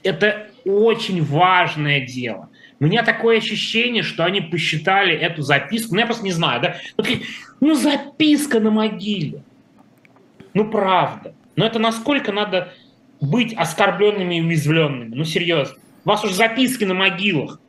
[0.02, 2.48] это очень важное дело.
[2.80, 6.76] У меня такое ощущение, что они посчитали эту записку, ну я просто не знаю, да,
[7.60, 9.42] ну записка на могиле,
[10.54, 12.72] ну правда, но это насколько надо
[13.20, 15.76] быть оскорбленными и уязвленными, ну серьезно.
[16.04, 17.60] У вас уже записки на могилах.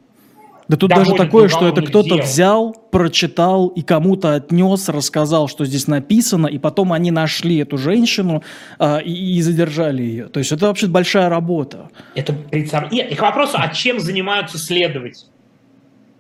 [0.68, 5.88] Да тут даже такое, что это кто-то взял, прочитал и кому-то отнес, рассказал, что здесь
[5.88, 8.44] написано, и потом они нашли эту женщину
[8.80, 10.26] а, и, и задержали ее.
[10.28, 11.90] То есть это вообще большая работа.
[12.16, 15.28] Это представ- Нет, и к вопросу, а чем занимаются следователи?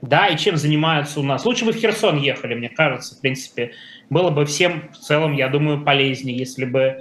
[0.02, 1.46] Да, и чем занимаются у нас?
[1.46, 3.72] Лучше бы в Херсон ехали, мне кажется, в принципе.
[4.10, 6.98] Было бы всем в целом, я думаю, полезнее, если бы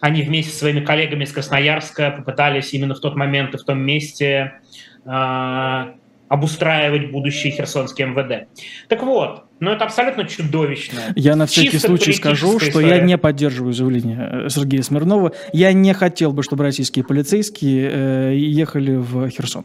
[0.00, 3.80] они вместе со своими коллегами из Красноярска попытались именно в тот момент и в том
[3.80, 4.60] месте
[5.04, 5.94] а,
[6.28, 8.48] обустраивать будущий херсонский МВД.
[8.88, 11.00] Так вот, ну это абсолютно чудовищно.
[11.14, 13.00] Я на всякий Чисто случай скажу, что я история.
[13.02, 15.32] не поддерживаю заявление э, Сергея Смирнова.
[15.52, 19.64] Я не хотел бы, чтобы российские полицейские э, ехали в Херсон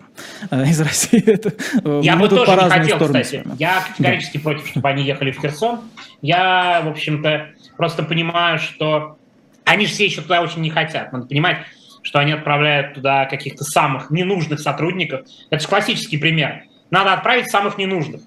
[0.50, 1.22] э, из России.
[1.26, 3.44] Это, э, Я бы тоже по не хотел, стороны кстати.
[3.60, 5.82] Я категорически против, чтобы они ехали в Херсон.
[6.22, 9.18] Я, в общем-то, просто понимаю, что
[9.66, 11.12] они же все еще туда очень не хотят.
[11.12, 11.58] Надо понимать,
[12.02, 15.22] что они отправляют туда каких-то самых ненужных сотрудников.
[15.50, 16.64] Это же классический пример.
[16.90, 18.22] Надо отправить самых ненужных.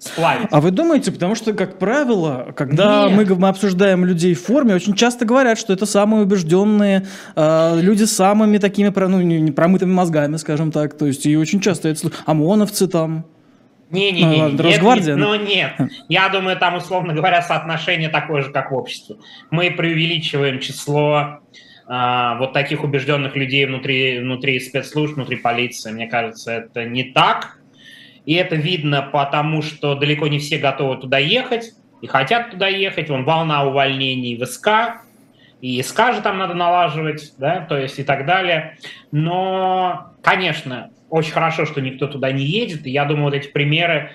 [0.00, 0.48] Сплавить.
[0.50, 3.28] А вы думаете, потому что, как правило, когда Нет.
[3.28, 8.04] мы, мы обсуждаем людей в форме, очень часто говорят, что это самые убежденные э, люди
[8.04, 10.96] с самыми такими ну, не- промытыми мозгами, скажем так.
[10.96, 13.26] То есть, и очень часто это ОМОНовцы там.
[13.90, 14.24] Не-не-не.
[14.26, 15.34] Ну, ладно, это Росгвардия, не- ну.
[15.36, 15.72] Ну, нет.
[16.08, 19.16] Я думаю, там, условно говоря, соотношение такое же, как в обществе.
[19.50, 21.40] Мы преувеличиваем число
[21.86, 25.90] а, вот таких убежденных людей внутри, внутри спецслужб, внутри полиции.
[25.90, 27.58] Мне кажется, это не так.
[28.26, 33.08] И это видно потому, что далеко не все готовы туда ехать и хотят туда ехать.
[33.08, 34.68] Вон волна увольнений в СК,
[35.60, 38.78] и СК же там надо налаживать, да, то есть и так далее.
[39.12, 44.12] Но, конечно, очень хорошо, что никто туда не едет, и я думаю, вот эти примеры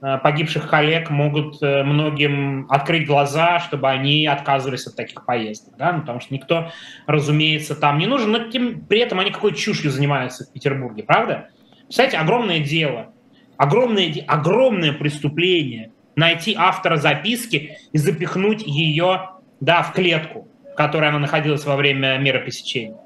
[0.00, 5.92] э, погибших коллег могут э, многим открыть глаза, чтобы они отказывались от таких поездок, да,
[5.92, 6.70] ну, потому что никто,
[7.06, 11.48] разумеется, там не нужен, но тем, при этом они какой чушью занимаются в Петербурге, правда?
[11.86, 13.13] Представляете, огромное дело,
[13.56, 19.30] огромное, огромное преступление найти автора записки и запихнуть ее,
[19.60, 22.98] да, в клетку, в которой она находилась во время меры пресечения.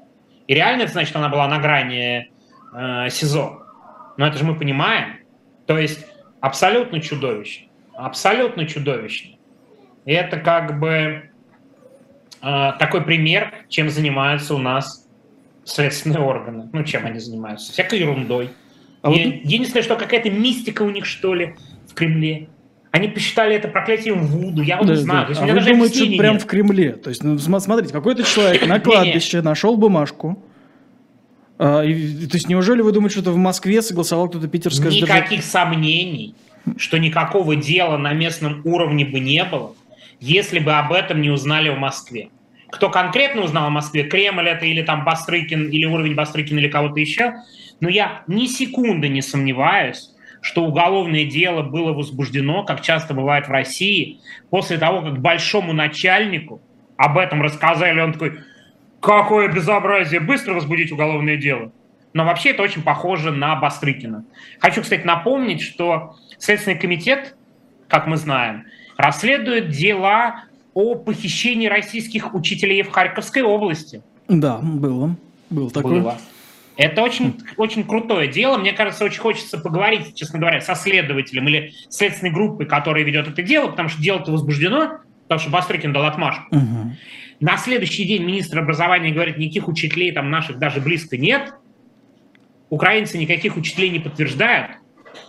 [0.47, 2.31] И реально это значит, она была на грани
[2.73, 3.63] э, СИЗО.
[4.17, 5.17] Но это же мы понимаем.
[5.65, 6.05] То есть
[6.41, 7.67] абсолютно чудовищно.
[7.93, 9.37] Абсолютно чудовищно.
[10.05, 11.29] И это как бы
[12.41, 15.07] э, такой пример, чем занимаются у нас
[15.65, 16.69] следственные органы.
[16.73, 17.71] Ну, чем они занимаются?
[17.71, 18.49] Всякой ерундой.
[19.01, 19.17] А вот-
[19.67, 21.55] знаю, что какая-то мистика у них, что ли,
[21.87, 22.47] в Кремле.
[22.91, 24.61] Они посчитали это проклятием Вуду.
[24.63, 25.19] Я вот Да, не знаю.
[25.21, 25.25] да.
[25.25, 26.41] То есть А у меня вы даже думаете, что прям нет.
[26.41, 26.91] в Кремле?
[26.93, 30.41] То есть, ну, см- смотрите, какой-то человек на кладбище нашел бумажку.
[31.59, 34.89] а, и- то есть, неужели вы думаете, что это в Москве согласовал кто-то питерское?
[34.91, 36.33] Никаких сомнений,
[36.77, 39.75] что никакого дела на местном уровне бы не было,
[40.19, 42.29] если бы об этом не узнали в Москве.
[42.71, 46.99] Кто конкретно узнал о Москве, Кремль это или там Бастрыкин, или уровень Бастрыкина, или кого-то
[46.99, 47.35] еще,
[47.79, 50.11] но я ни секунды не сомневаюсь,
[50.41, 56.61] что уголовное дело было возбуждено, как часто бывает в России, после того, как большому начальнику
[56.97, 58.39] об этом рассказали, он такой,
[59.01, 61.71] какое безобразие, быстро возбудить уголовное дело.
[62.13, 64.25] Но вообще это очень похоже на Бастрыкина.
[64.59, 67.35] Хочу, кстати, напомнить, что Следственный комитет,
[67.87, 68.65] как мы знаем,
[68.97, 74.01] расследует дела о похищении российских учителей в Харьковской области.
[74.27, 75.15] Да, было.
[75.49, 76.01] Было такое.
[76.01, 76.17] Было.
[76.77, 78.57] Это очень, очень крутое дело.
[78.57, 83.41] Мне кажется, очень хочется поговорить, честно говоря, со следователем или следственной группой, которая ведет это
[83.41, 86.55] дело, потому что дело-то возбуждено, потому что Бастрыкин дал отмашку.
[86.55, 86.95] Угу.
[87.41, 91.53] На следующий день министр образования говорит, никаких учителей там наших даже близко нет.
[92.69, 94.77] Украинцы никаких учителей не подтверждают.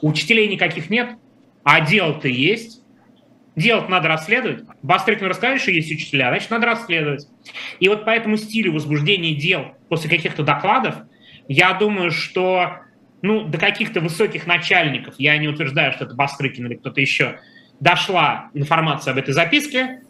[0.03, 1.17] Учителей никаких нет,
[1.65, 2.80] а дел-то есть.
[3.57, 4.65] Дело надо расследовать.
[4.83, 7.27] Бастрыкин рассказывает, что есть учителя, значит, надо расследовать.
[7.81, 10.95] И вот по этому стилю возбуждения дел после каких-то докладов,
[11.49, 12.79] я думаю, что
[13.23, 17.41] ну, до каких-то высоких начальников, я не утверждаю, что это Бастрыкин или кто-то еще,
[17.81, 20.03] дошла информация об этой записке,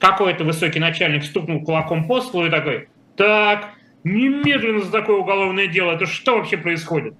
[0.00, 3.70] какой-то высокий начальник стукнул кулаком по столу и такой, так,
[4.04, 7.14] немедленно за такое уголовное дело, это что вообще происходит?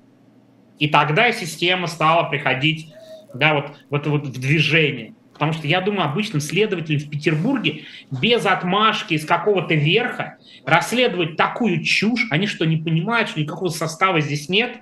[0.79, 2.93] И тогда система стала приходить
[3.35, 5.14] да, вот, вот, вот в движение.
[5.39, 11.84] Потому что я думаю, обычным следователям в Петербурге без отмашки из какого-то верха расследовать такую
[11.84, 14.78] чушь, они что, не понимают, что никакого состава здесь нет?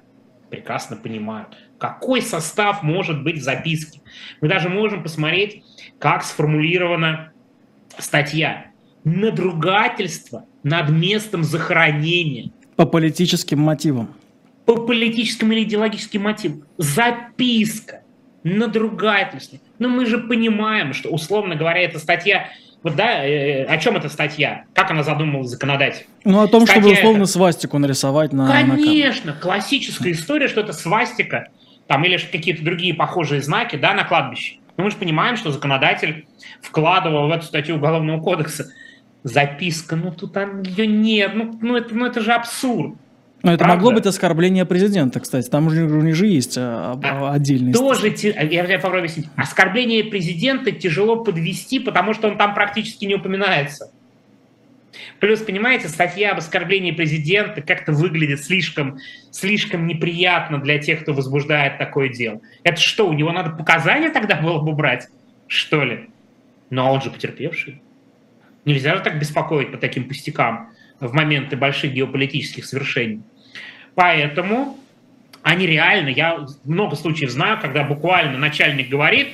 [0.48, 1.48] Прекрасно понимают.
[1.78, 4.00] Какой состав может быть в записке?
[4.40, 5.62] Мы даже можем посмотреть,
[5.98, 7.32] как сформулирована
[7.98, 8.68] статья.
[9.04, 12.50] Надругательство над местом захоронения.
[12.76, 14.14] По политическим мотивам.
[14.64, 16.62] По политическим или идеологическим мотивам.
[16.78, 18.02] Записка.
[18.42, 19.58] Надругательство.
[19.78, 22.48] Но мы же понимаем, что, условно говоря, эта статья
[22.82, 24.64] вот да, э, о чем эта статья?
[24.72, 26.06] Как она задумывалась законодатель?
[26.24, 27.32] Ну, о том, статья чтобы условно это...
[27.32, 31.48] свастику нарисовать на Конечно, на классическая история, что это свастика,
[31.88, 34.58] там, или какие-то другие похожие знаки, да, на кладбище.
[34.76, 36.26] Но мы же понимаем, что законодатель
[36.60, 38.70] вкладывал в эту статью Уголовного кодекса
[39.24, 42.94] записка, ну тут там ее нет, ну, ну, это, ну это же абсурд.
[43.42, 43.76] Но это Правда?
[43.76, 45.48] могло быть оскорбление президента, кстати.
[45.48, 47.72] Там уже у них же есть а, а, отдельный.
[47.72, 49.26] Тоже, я, я попробую объяснить.
[49.36, 53.90] Оскорбление президента тяжело подвести, потому что он там практически не упоминается.
[55.20, 58.98] Плюс, понимаете, статья об оскорблении президента как-то выглядит слишком,
[59.30, 62.40] слишком неприятно для тех, кто возбуждает такое дело.
[62.64, 65.08] Это что, у него надо показания тогда было бы брать,
[65.46, 66.08] что ли?
[66.70, 67.80] Но он же потерпевший.
[68.64, 70.70] Нельзя же так беспокоить по таким пустякам
[71.00, 73.22] в моменты больших геополитических свершений.
[73.94, 74.78] Поэтому
[75.42, 79.28] они реально, я много случаев знаю, когда буквально начальник говорит,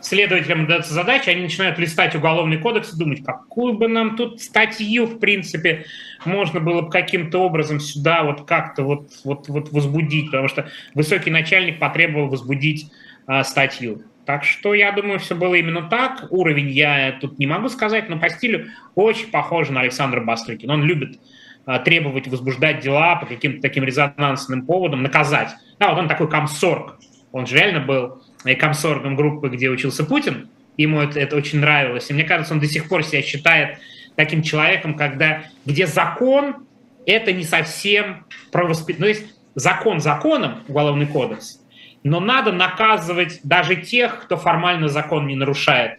[0.00, 5.06] следователям дается задача, они начинают листать уголовный кодекс и думать, какую бы нам тут статью,
[5.06, 5.86] в принципе,
[6.24, 11.30] можно было бы каким-то образом сюда вот как-то вот, вот, вот возбудить, потому что высокий
[11.30, 12.90] начальник потребовал возбудить
[13.26, 14.02] э, статью.
[14.26, 16.26] Так что я думаю, все было именно так.
[16.30, 18.66] Уровень я тут не могу сказать, но по стилю
[18.96, 20.74] очень похож на Александра Бастрыкина.
[20.74, 21.20] Он любит
[21.64, 25.50] а, требовать возбуждать дела по каким-то таким резонансным поводам, наказать.
[25.78, 26.98] Да, вот он такой комсорг.
[27.30, 28.20] Он же реально был
[28.58, 30.48] комсоргом группы, где учился Путин.
[30.76, 32.10] Ему это, это очень нравилось.
[32.10, 33.78] И мне кажется, он до сих пор себя считает
[34.16, 36.66] таким человеком, когда, где закон–
[37.06, 39.00] это не совсем про воспитание.
[39.00, 41.60] Ну, есть закон законом, уголовный кодекс–
[42.06, 45.98] но надо наказывать даже тех, кто формально закон не нарушает.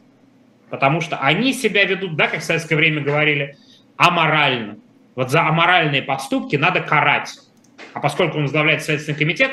[0.70, 3.58] Потому что они себя ведут, да, как в советское время говорили,
[3.97, 4.78] аморально.
[5.16, 7.38] Вот за аморальные поступки надо карать.
[7.91, 9.51] А поскольку он возглавляет Следственный комитет,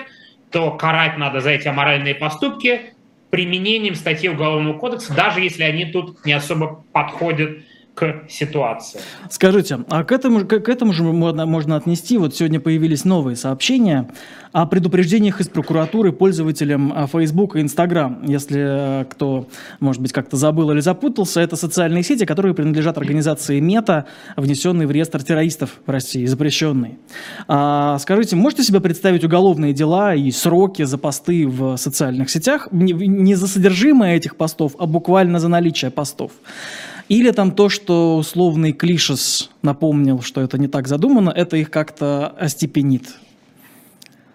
[0.53, 2.95] то карать надо за эти аморальные поступки
[3.31, 7.65] применением статьи Уголовного кодекса, даже если они тут не особо подходят
[7.95, 9.01] к ситуации.
[9.31, 14.09] Скажите, а к этому, к, этому же можно, можно отнести, вот сегодня появились новые сообщения
[14.53, 18.25] о предупреждениях из прокуратуры пользователям а, Facebook и Instagram.
[18.27, 19.49] Если э, кто,
[19.81, 24.91] может быть, как-то забыл или запутался, это социальные сети, которые принадлежат организации МЕТА, внесенные в
[24.91, 26.99] реестр террористов в России, запрещенные.
[27.49, 32.69] А, скажите, можете себе представить уголовные дела и сроки за посты в социальных сетях?
[32.71, 36.33] Не, не за содержимое этих постов, а буквально за наличие постов.
[37.09, 42.29] Или там то, что условный Клишес напомнил, что это не так задумано, это их как-то
[42.29, 43.17] остепенит.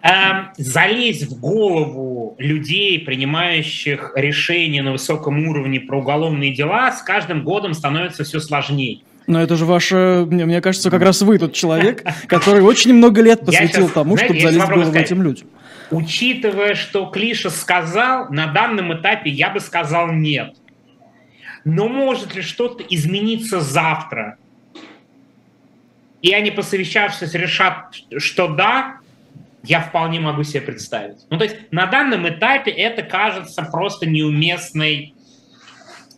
[0.02, 7.44] Эм, залезть в голову людей, принимающих решения на высоком уровне про уголовные дела, с каждым
[7.44, 9.02] годом становится все сложнее.
[9.28, 13.46] Но это же ваше, мне кажется, как раз вы тот человек, который очень много лет
[13.46, 15.48] посвятил сейчас, тому, знаете, чтобы залезть в голову этим людям.
[15.92, 20.56] Учитывая, что Клиша сказал, на данном этапе я бы сказал нет.
[21.66, 24.38] Но может ли что-то измениться завтра?
[26.22, 28.98] И они, посовещавшись, решат, что да,
[29.64, 31.18] я вполне могу себе представить.
[31.30, 35.14] Ну, то есть на данном этапе это кажется просто неуместной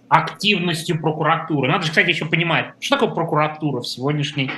[0.10, 1.70] активностью прокуратуры.
[1.70, 4.52] Надо же, кстати, еще понимать, что такое прокуратура в сегодняшней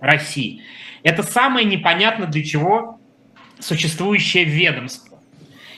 [0.00, 0.62] России.
[1.02, 2.98] Это самое непонятно для чего
[3.60, 5.18] существующее ведомство.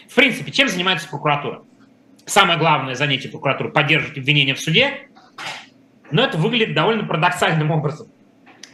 [0.09, 1.63] В принципе, чем занимается прокуратура?
[2.27, 5.09] Самое главное занятие прокуратуры– поддерживать обвинение в суде,
[6.11, 8.09] но это выглядит довольно парадоксальным образом,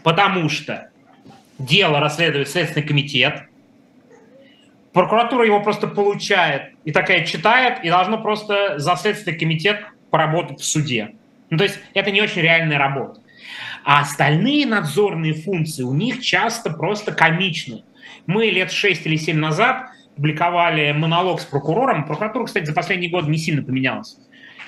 [0.03, 0.91] потому что
[1.59, 3.45] дело расследует Следственный комитет,
[4.93, 10.65] прокуратура его просто получает и такая читает, и должно просто за Следственный комитет поработать в
[10.65, 11.15] суде.
[11.51, 13.21] Ну, то есть это не очень реальная работа.
[13.85, 17.83] А остальные надзорные функции у них часто просто комичны.
[18.27, 19.91] Мы лет 6 или 7 назад
[20.23, 22.05] публиковали монолог с прокурором.
[22.05, 24.18] Прокуратура, кстати, за последний год не сильно поменялась.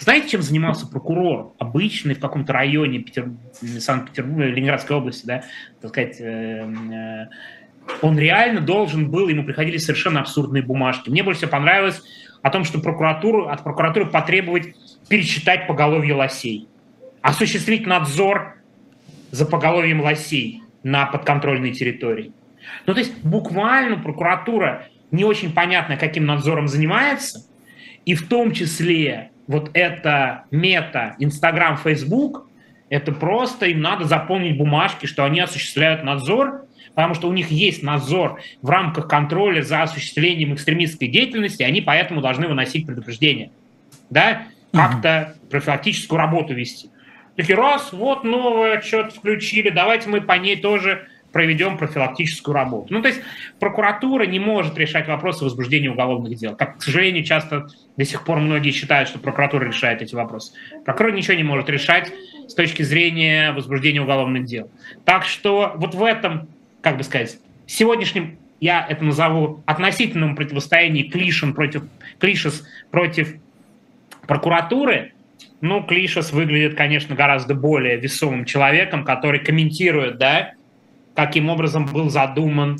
[0.00, 3.30] Знаете, чем занимался прокурор обычный в каком-то районе Петер...
[3.78, 5.44] Санкт-Петербурга, Ленинградской области, да,
[5.80, 7.26] так сказать, э, э,
[8.02, 11.09] он реально должен был, ему приходили совершенно абсурдные бумажки.
[11.09, 12.02] Мне больше всего понравилось
[12.42, 14.74] о том, что прокуратуру, от прокуратуры потребовать
[15.09, 16.66] пересчитать поголовье лосей,
[17.22, 18.57] осуществить надзор
[19.30, 22.32] за поголовьем лосей на подконтрольной территории.
[22.86, 27.46] Ну, то есть буквально прокуратура не очень понятно, каким надзором занимается,
[28.04, 32.48] и в том числе вот это мета, Инстаграм, Фейсбук,
[32.88, 37.82] это просто им надо заполнить бумажки, что они осуществляют надзор, потому что у них есть
[37.82, 43.50] надзор в рамках контроля за осуществлением экстремистской деятельности, они поэтому должны выносить предупреждение.
[44.10, 44.42] Да?
[44.72, 46.90] Как-то профилактическую работу вести.
[47.36, 52.95] Такие, раз, вот новое, что-то включили, давайте мы по ней тоже проведем профилактическую работу.
[52.95, 53.20] Ну, то есть
[53.59, 56.55] прокуратура не может решать вопросы возбуждения уголовных дел.
[56.55, 57.66] Как, к сожалению, часто
[57.97, 60.53] до сих пор многие считают, что прокуратура решает эти вопросы.
[60.85, 62.12] Прокурор ничего не может решать
[62.47, 64.70] с точки зрения возбуждения уголовных дел.
[65.05, 66.49] Так что вот в этом,
[66.80, 71.82] как бы сказать, сегодняшнем я это назову относительном противостоянии клишем против,
[72.20, 73.35] клишес против
[74.28, 75.14] прокуратуры,
[75.61, 80.53] ну, Клишес выглядит, конечно, гораздо более весомым человеком, который комментирует, да,
[81.14, 82.78] каким образом был задуман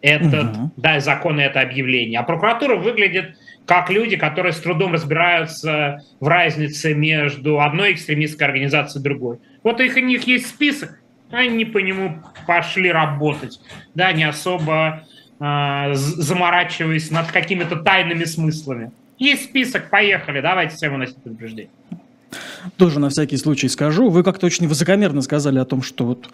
[0.00, 0.70] этот, угу.
[0.76, 2.20] да, закон и это объявление.
[2.20, 9.00] А прокуратура выглядит как люди, которые с трудом разбираются в разнице между одной экстремистской организацией
[9.00, 9.38] и другой.
[9.62, 11.00] Вот их, у них есть список,
[11.30, 13.60] они по нему пошли работать,
[13.94, 15.04] да, не особо
[15.40, 18.92] э, заморачиваясь над какими-то тайными смыслами.
[19.18, 21.70] Есть список, поехали, давайте всем выносить предупреждение.
[22.76, 24.10] Тоже на всякий случай скажу.
[24.10, 26.28] Вы как-то очень высокомерно сказали о том, что вот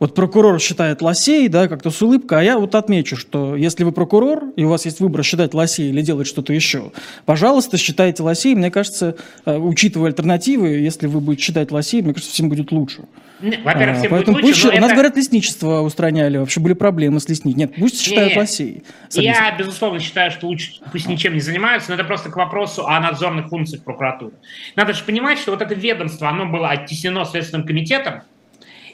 [0.00, 3.92] вот прокурор считает лосей, да, как-то с улыбкой, а я вот отмечу, что если вы
[3.92, 6.90] прокурор, и у вас есть выбор считать лосей или делать что-то еще,
[7.26, 8.54] пожалуйста, считайте лосей.
[8.54, 13.04] Мне кажется, а, учитывая альтернативы, если вы будете считать лосей, мне кажется, всем будет лучше.
[13.40, 14.68] Во-первых, всем а, Поэтому будет лучше.
[14.68, 17.68] Пусть, у нас, говорят, лесничество устраняли, вообще были проблемы с лесничеством.
[17.68, 18.82] Нет, пусть считают Нет, лосей.
[19.12, 22.98] Я, безусловно, считаю, что лучше пусть ничем не занимаются, но это просто к вопросу о
[23.00, 24.32] надзорных функциях прокуратуры.
[24.76, 28.22] Надо же понимать, что вот это ведомство, оно было оттеснено Следственным комитетом,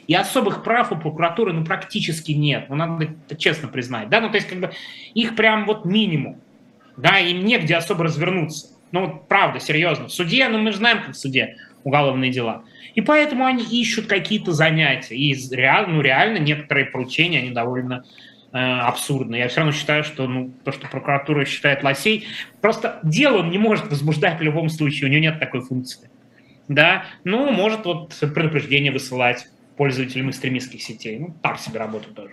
[0.07, 2.67] и особых прав у прокуратуры ну, практически нет.
[2.69, 4.09] Ну, надо это честно признать.
[4.09, 4.21] Да?
[4.21, 4.71] Ну, то есть, как бы,
[5.13, 6.39] их прям вот минимум.
[6.95, 8.69] Да, им негде особо развернуться.
[8.91, 10.07] Ну, вот, правда, серьезно.
[10.07, 12.63] В суде, ну, мы же знаем, как в суде уголовные дела.
[12.95, 15.15] И поэтому они ищут какие-то занятия.
[15.15, 18.05] И реально, ну, реально некоторые поручения, они довольно
[18.53, 19.35] э, абсурдны.
[19.35, 22.27] Я все равно считаю, что ну, то, что прокуратура считает лосей,
[22.61, 26.09] просто дело он не может возбуждать в любом случае, у него нет такой функции.
[26.67, 29.47] Да, ну, может вот предупреждение высылать
[29.77, 31.19] пользователям экстремистских сетей.
[31.19, 32.31] Ну, так себе работа тоже.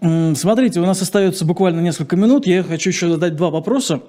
[0.00, 2.46] Смотрите, у нас остается буквально несколько минут.
[2.46, 4.00] Я хочу еще задать два вопроса.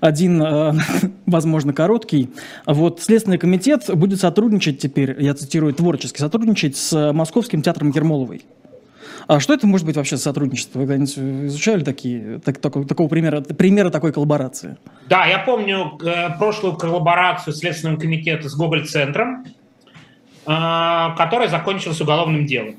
[0.00, 0.72] Один, э,
[1.26, 2.30] возможно, короткий.
[2.66, 8.42] Вот Следственный комитет будет сотрудничать теперь, я цитирую, творчески сотрудничать с Московским театром Ермоловой.
[9.26, 10.78] А что это может быть вообще сотрудничество?
[10.78, 14.76] Вы когда-нибудь изучали такие, так, такого, такого примера, примера такой коллаборации?
[15.08, 19.44] Да, я помню э, прошлую коллаборацию Следственного комитета с Гоголь-центром.
[20.46, 22.76] А, которая закончилась уголовным делом.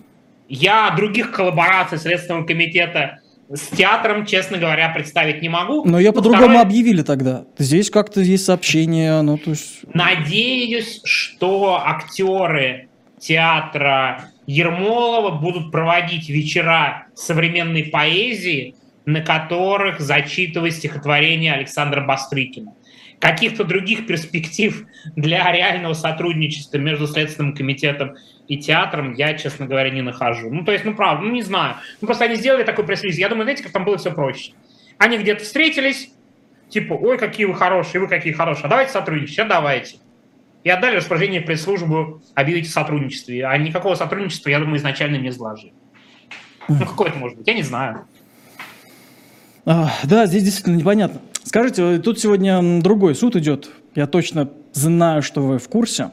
[0.48, 3.20] Я других коллабораций Следственного комитета
[3.52, 5.86] с театром, честно говоря, представить не могу.
[5.86, 6.62] Но я по-другому второе...
[6.62, 7.46] объявили тогда.
[7.58, 9.82] Здесь как-то есть сообщение, ну то есть...
[9.94, 12.88] Надеюсь, что актеры
[13.20, 22.74] театра Ермолова будут проводить вечера современной поэзии, на которых зачитывать стихотворение Александра Бастрыкина
[23.26, 28.18] каких-то других перспектив для реального сотрудничества между Следственным комитетом
[28.48, 30.52] и театром я, честно говоря, не нахожу.
[30.52, 31.78] Ну, то есть, ну, правда, ну, не знаю.
[32.02, 33.18] Ну, просто они сделали такой пресс-релиз.
[33.18, 34.52] Я думаю, знаете, как там было все проще.
[35.00, 36.12] Они где-то встретились,
[36.70, 39.98] типа, ой, какие вы хорошие, вы какие хорошие, а давайте сотрудничать, а давайте.
[40.64, 43.48] И отдали распоряжение пресс-службу объявить о сотрудничестве.
[43.48, 45.74] А никакого сотрудничества, я думаю, изначально не изложили.
[46.68, 47.48] Ну, какое это может быть?
[47.48, 48.06] Я не знаю.
[49.66, 51.22] А, да, здесь действительно непонятно.
[51.56, 53.70] Скажите, тут сегодня другой суд идет.
[53.96, 56.12] Я точно знаю, что вы в курсе.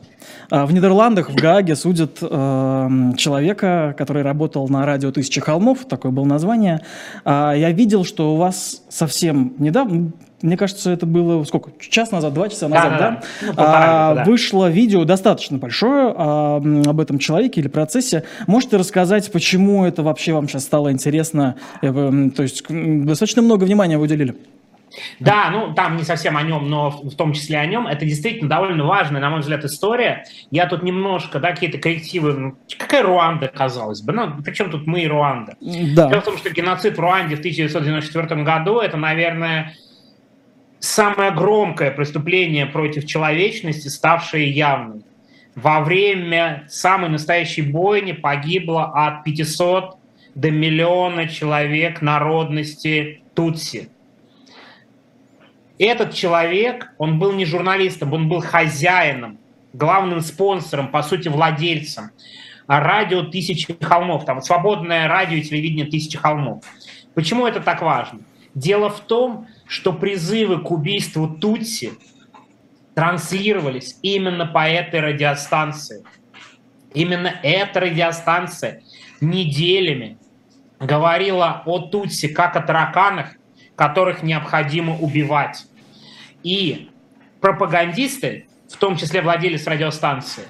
[0.51, 6.13] А, в Нидерландах, в Гааге судят э, человека, который работал на радио «Тысячи холмов», такое
[6.13, 6.83] было название.
[7.25, 10.13] А, я видел, что у вас совсем недавно,
[10.43, 11.73] мне кажется, это было сколько?
[11.81, 12.99] Час назад, два часа назад, да?
[12.99, 13.11] да?
[13.11, 13.23] да?
[13.49, 14.25] Ну, а, да.
[14.25, 18.23] Вышло видео достаточно большое а, об этом человеке или процессе.
[18.47, 21.57] Можете рассказать, почему это вообще вам сейчас стало интересно?
[21.81, 24.37] То есть достаточно много внимания вы уделили.
[25.21, 27.87] Да, ну там не совсем о нем, но в, том числе о нем.
[27.87, 30.25] Это действительно довольно важная, на мой взгляд, история.
[30.51, 32.33] Я тут немножко, да, какие-то коррективы.
[32.33, 34.13] Ну, какая Руанда, казалось бы?
[34.13, 35.57] Ну, причем тут мы и Руанда?
[35.61, 36.09] Да.
[36.09, 39.75] Дело в том, что геноцид в Руанде в 1994 году это, наверное,
[40.81, 45.05] самое громкое преступление против человечности, ставшее явным.
[45.55, 49.97] Во время самой настоящей бойни погибло от 500
[50.35, 53.91] до миллиона человек народности Тутси.
[55.83, 59.41] Этот человек, он был не журналистом, он был хозяином,
[59.73, 62.13] главным спонсором, по сути, владельцем
[62.69, 66.63] радио «Тысячи холмов», там свободное радио и телевидение «Тысячи холмов».
[67.15, 68.21] Почему это так важно?
[68.55, 71.95] Дело в том, что призывы к убийству Тутси
[72.95, 76.05] транслировались именно по этой радиостанции.
[76.95, 78.83] Именно эта радиостанция
[79.21, 80.17] неделями
[80.79, 83.31] говорила о Тутси как о тараканах,
[83.75, 85.67] которых необходимо убивать.
[86.43, 86.91] И
[87.41, 90.45] пропагандисты, в том числе владелец радиостанции,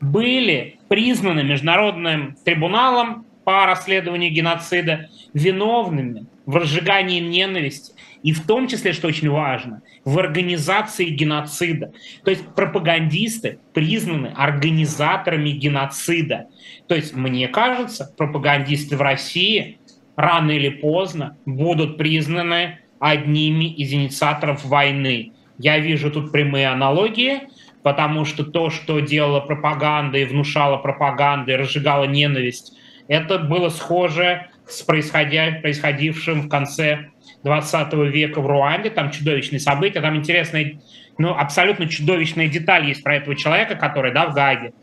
[0.00, 8.92] были признаны Международным трибуналом по расследованию геноцида виновными в разжигании ненависти и в том числе,
[8.92, 11.92] что очень важно, в организации геноцида.
[12.24, 16.48] То есть пропагандисты признаны организаторами геноцида.
[16.86, 19.78] То есть, мне кажется, пропагандисты в России
[20.16, 25.32] рано или поздно будут признаны одними из инициаторов войны.
[25.58, 27.40] Я вижу тут прямые аналогии,
[27.82, 32.74] потому что то, что делала пропаганда и внушала пропаганда и разжигала ненависть,
[33.08, 37.06] это было схоже с происходившим в конце
[37.42, 40.80] 20 века в Руанде, там чудовищные события, там интересная,
[41.18, 44.74] ну, абсолютно чудовищная деталь есть про этого человека, который, да, в Гаге.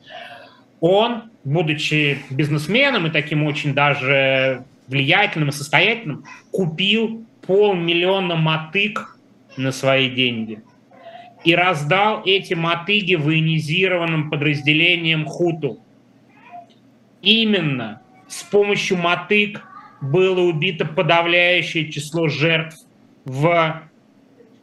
[0.82, 9.18] Он, будучи бизнесменом и таким очень даже влиятельным и состоятельным, купил полмиллиона мотык
[9.58, 10.62] на свои деньги
[11.44, 15.80] и раздал эти мотыги военизированным подразделениям Хуту.
[17.24, 19.66] Именно с помощью мотык
[20.00, 22.86] было убито подавляющее число жертв
[23.26, 23.82] в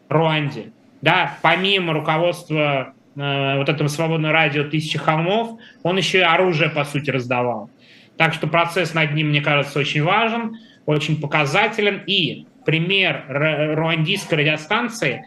[0.09, 0.71] Руанде.
[1.03, 6.85] Да, помимо руководства э, вот этого свободного радио «Тысячи холмов», он еще и оружие, по
[6.85, 7.69] сути, раздавал.
[8.17, 12.01] Так что процесс над ним, мне кажется, очень важен, очень показателен.
[12.07, 13.25] И пример
[13.77, 15.25] руандийской радиостанции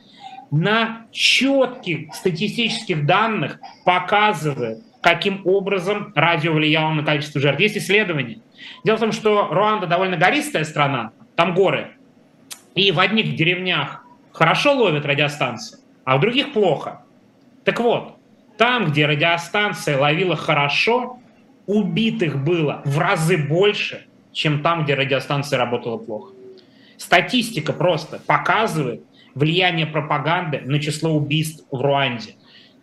[0.52, 7.60] на четких статистических данных показывает, каким образом радио влияло на количество жертв.
[7.60, 8.40] Есть исследования.
[8.84, 11.92] Дело в том, что Руанда довольно гористая страна, там горы.
[12.76, 17.02] И в одних деревнях хорошо ловят радиостанции, а в других плохо.
[17.64, 18.18] Так вот,
[18.58, 21.20] там, где радиостанция ловила хорошо,
[21.68, 26.34] убитых было в разы больше, чем там, где радиостанция работала плохо.
[27.00, 29.02] Статистика просто показывает
[29.34, 32.36] влияние пропаганды на число убийств в Руанде.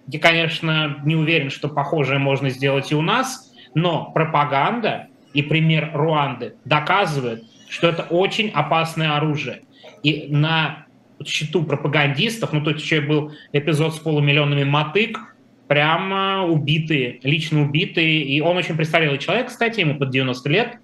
[0.09, 5.91] Я, конечно, не уверен, что похожее можно сделать и у нас, но пропаганда и пример
[5.93, 9.63] Руанды доказывают, что это очень опасное оружие.
[10.03, 10.87] И на
[11.25, 15.37] счету пропагандистов, ну тут еще был эпизод с полумиллионами мотык,
[15.69, 18.23] прямо убитые, лично убитые.
[18.23, 20.79] И он очень престарелый человек, кстати, ему под 90 лет.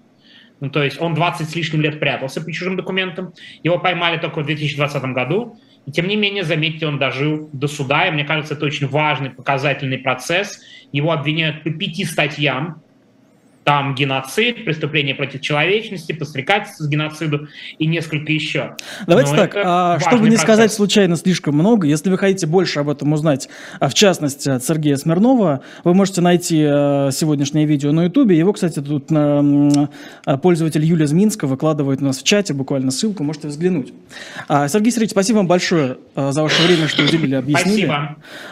[0.63, 3.33] Ну, то есть он 20 с лишним лет прятался по чужим документам.
[3.63, 5.59] Его поймали только в 2020 году.
[5.85, 9.29] И тем не менее, заметьте, он дожил до суда, и мне кажется, это очень важный
[9.29, 10.61] показательный процесс.
[10.93, 12.81] Его обвиняют по пяти статьям,
[13.63, 17.47] там геноцид, преступление против человечности, подстрекательство к геноциду
[17.77, 18.75] и несколько еще.
[19.07, 20.41] Давайте Но так, а, чтобы не процесс.
[20.41, 23.47] сказать случайно слишком много, если вы хотите больше об этом узнать,
[23.79, 28.37] а в частности от Сергея Смирнова, вы можете найти а, сегодняшнее видео на Ютубе.
[28.37, 33.47] Его, кстати, тут а, пользователь Юлия Зминска выкладывает у нас в чате, буквально ссылку, можете
[33.47, 33.93] взглянуть.
[34.49, 37.85] Сергей Сергеевич, спасибо вам большое за ваше время, что уделили, объяснили.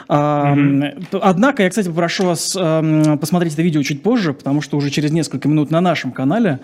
[0.05, 0.95] Спасибо.
[1.21, 5.13] Однако я, кстати, попрошу вас посмотреть это видео чуть позже, потому что уже через через
[5.13, 6.59] несколько минут на нашем канале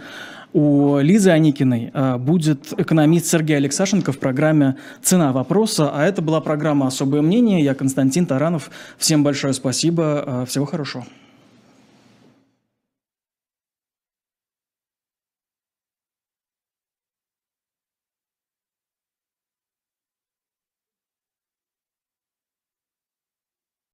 [0.54, 5.90] у Лизы Аникиной а, будет экономист Сергей Алексашенко в программе «Цена вопроса».
[5.92, 7.64] А это была программа «Особое мнение».
[7.64, 8.70] Я Константин Таранов.
[9.00, 10.24] Всем большое спасибо.
[10.26, 11.06] А, всего хорошего.